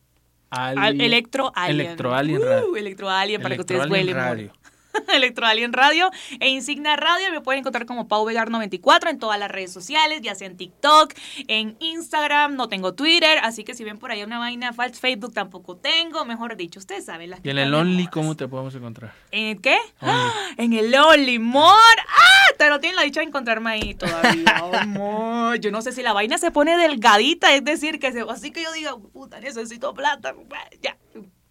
Al- 0.52 0.78
Ali- 0.78 1.04
Electro 1.04 1.52
Alien. 1.56 1.80
Electro 1.80 2.14
Alien 2.14 2.42
Uh, 2.42 2.46
Radio. 2.46 2.76
Electro 2.76 3.10
Alien, 3.10 3.42
para 3.42 3.56
que 3.56 3.62
ustedes 3.62 3.90
huelen. 3.90 4.52
Radio. 5.08 5.30
Electro 5.30 5.46
Alien 5.46 5.74
Radio 5.74 6.12
e 6.40 6.50
Insignia 6.50 6.96
Radio. 6.96 7.32
Me 7.32 7.42
pueden 7.42 7.60
encontrar 7.60 7.86
como 7.86 8.08
Pau 8.08 8.26
Vegar 8.26 8.50
94 8.50 9.10
en 9.10 9.20
todas 9.20 9.40
las 9.40 9.52
redes 9.52 9.72
sociales, 9.72 10.22
ya 10.22 10.36
sea 10.36 10.48
en 10.48 10.58
TikTok, 10.58 11.14
en 11.48 11.76
Instagram, 11.80 12.56
no 12.56 12.68
tengo 12.68 12.94
Twitter, 12.94 13.40
así 13.44 13.64
que 13.64 13.74
si 13.74 13.84
ven 13.84 14.00
por 14.00 14.12
ahí 14.12 14.24
una 14.24 14.40
vaina 14.40 14.74
falsa, 14.74 15.00
Facebook 15.00 15.34
tampoco 15.34 15.76
tengo, 15.76 16.26
mejor 16.26 16.56
dicho, 16.56 16.80
ustedes 16.80 17.06
saben 17.06 17.30
las 17.30 17.40
Y 17.44 17.50
en 17.50 17.58
el 17.58 17.74
Only. 17.74 18.08
¿cómo 18.08 18.36
te 18.36 18.48
podemos 18.48 18.74
encontrar? 18.76 19.14
¿En 19.32 19.48
el 19.48 19.62
qué? 19.62 19.78
¡Ah! 20.02 20.34
En 20.58 20.74
el 20.74 20.94
Only 20.94 21.40
More. 21.40 22.02
¡Ah! 22.08 22.56
Te 22.58 22.70
lo 22.70 22.80
tienen 22.80 22.96
la 22.96 23.04
dicha 23.04 23.22
de 23.22 23.28
encontrarme 23.28 23.70
ahí 23.70 23.94
todavía. 23.94 24.44
Amor. 24.82 25.60
Yo 25.60 25.72
no 25.72 25.82
sé 25.82 25.92
si 25.92 26.02
la 26.02 26.14
vaina 26.14 26.38
se 26.38 26.52
pone 26.52 26.78
delgadita, 26.78 27.54
es 27.54 27.64
decir, 27.64 28.00
que 28.00 28.12
se, 28.12 28.22
así 28.30 28.52
que 28.52 28.64
yo 28.64 28.72
diga, 28.74 28.98
puta, 28.98 29.40
necesito 29.40 29.94
plata. 29.94 30.34
Ya. 30.82 30.98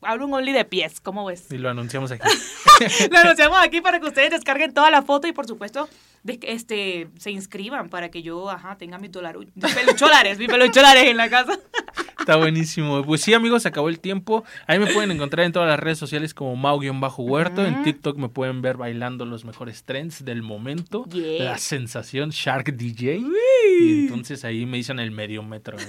Hablo 0.02 0.26
un 0.26 0.34
Only 0.34 0.52
de 0.52 0.64
pies, 0.64 1.00
¿cómo 1.00 1.24
ves? 1.26 1.46
Y 1.50 1.58
lo 1.58 1.68
anunciamos 1.70 2.10
aquí. 2.12 2.22
Lo 3.10 3.18
anunciamos 3.18 3.58
aquí 3.60 3.80
para 3.80 3.98
que 3.98 4.06
ustedes 4.06 4.30
descarguen 4.30 4.72
toda 4.72 4.88
la 4.90 5.02
foto 5.02 5.26
y 5.26 5.32
por 5.32 5.46
supuesto 5.48 5.88
este, 6.42 7.08
se 7.18 7.30
inscriban 7.32 7.88
para 7.88 8.08
que 8.10 8.22
yo 8.22 8.48
ajá, 8.50 8.76
tenga 8.78 8.98
mis 8.98 9.10
dolaru- 9.10 9.48
mis 9.54 9.74
pelucholares, 9.74 10.38
mis 10.38 10.46
pelucholares 10.48 11.04
en 11.04 11.16
la 11.16 11.28
casa. 11.28 11.58
Está 12.20 12.36
buenísimo. 12.36 13.02
Pues 13.04 13.22
sí, 13.22 13.32
amigos, 13.34 13.62
se 13.62 13.68
acabó 13.68 13.88
el 13.88 13.98
tiempo. 14.00 14.44
Ahí 14.66 14.78
me 14.78 14.92
pueden 14.92 15.10
encontrar 15.10 15.46
en 15.46 15.52
todas 15.52 15.68
las 15.68 15.80
redes 15.80 15.98
sociales 15.98 16.34
como 16.34 16.54
Mau-Huerto. 16.56 17.64
En 17.64 17.74
Ujú. 17.74 17.84
TikTok 17.84 18.18
me 18.18 18.28
pueden 18.28 18.60
ver 18.60 18.76
bailando 18.76 19.24
los 19.24 19.44
mejores 19.46 19.82
trends 19.84 20.24
del 20.24 20.42
momento. 20.42 21.06
La 21.12 21.56
sensación 21.58 22.30
Shark 22.30 22.72
DJ. 22.76 23.22
Y 23.80 24.00
entonces 24.04 24.44
ahí 24.44 24.66
me 24.66 24.76
dicen 24.76 24.98
el 25.00 25.10
medio 25.10 25.42
metro. 25.42 25.78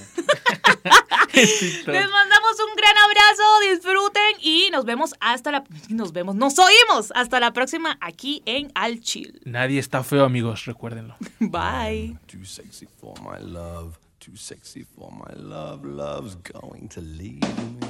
En. 1.31 1.45
Les 1.93 2.09
mandamos 2.09 2.55
un 2.69 2.75
abrazo, 3.09 3.43
disfruten 3.71 4.35
y 4.41 4.69
nos 4.71 4.85
vemos 4.85 5.13
hasta 5.19 5.51
la 5.51 5.63
nos 5.89 6.13
vemos, 6.13 6.35
nos 6.35 6.57
oímos 6.59 7.11
hasta 7.15 7.39
la 7.39 7.51
próxima 7.53 7.97
aquí 8.01 8.41
en 8.45 8.71
Al 8.75 9.01
Chill. 9.01 9.41
Nadie 9.45 9.79
está 9.79 10.03
feo, 10.03 10.23
amigos, 10.25 10.65
recuérdenlo. 10.65 11.15
Bye. 11.39 12.17
Too 12.27 12.45
sexy 12.45 12.87
for 12.99 13.15
my 13.21 13.39
love, 13.39 13.97
too 14.19 14.35
sexy 14.35 14.83
for 14.83 15.11
my 15.11 15.33
love, 15.35 15.85
love's 15.85 16.35
going 16.35 16.87
to 16.89 17.01
leave 17.01 17.41
me. 17.41 17.88